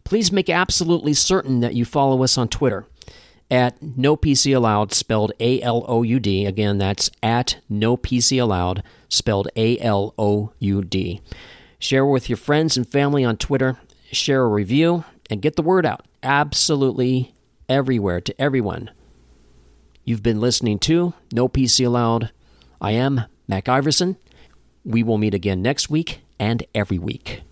Please 0.03 0.33
make 0.33 0.51
absolutely 0.51 1.15
certain 1.15 1.61
that 1.61 1.75
you 1.75 1.85
follow 1.85 2.25
us 2.25 2.37
on 2.37 2.49
Twitter 2.49 2.85
at 3.49 3.81
no 3.81 4.17
PC 4.17 4.57
allowed 4.57 4.93
spelled 4.93 5.31
A 5.39 5.63
L 5.63 5.85
O 5.87 6.03
U 6.03 6.19
D. 6.19 6.47
Again, 6.47 6.79
that's 6.79 7.13
at 7.23 7.59
no 7.69 7.97
PC 7.97 8.43
allowed 8.43 8.83
spelled 9.09 9.47
A 9.55 9.79
L 9.79 10.15
O 10.19 10.53
U 10.59 10.83
D. 10.83 11.21
Share 11.79 12.05
with 12.05 12.29
your 12.29 12.37
friends 12.37 12.77
and 12.77 12.89
family 12.89 13.25
on 13.25 13.37
Twitter, 13.37 13.79
share 14.11 14.43
a 14.43 14.49
review, 14.49 15.05
and 15.31 15.41
get 15.41 15.55
the 15.55 15.63
word 15.63 15.87
out 15.87 16.05
absolutely 16.23 17.35
everywhere 17.69 18.21
to 18.21 18.41
everyone. 18.41 18.91
You've 20.05 20.23
been 20.23 20.41
listening 20.41 20.81
to 20.81 21.15
No 21.33 21.49
PC 21.49 21.87
Allowed. 21.87 22.31
I 22.81 22.93
am 22.93 23.23
Mac 23.47 23.69
Iverson. 23.69 24.17
We 24.85 25.03
will 25.03 25.19
meet 25.19 25.35
again 25.35 25.63
next 25.63 25.89
week 25.89 26.21
and 26.41 26.65
every 26.75 26.99
week. 26.99 27.43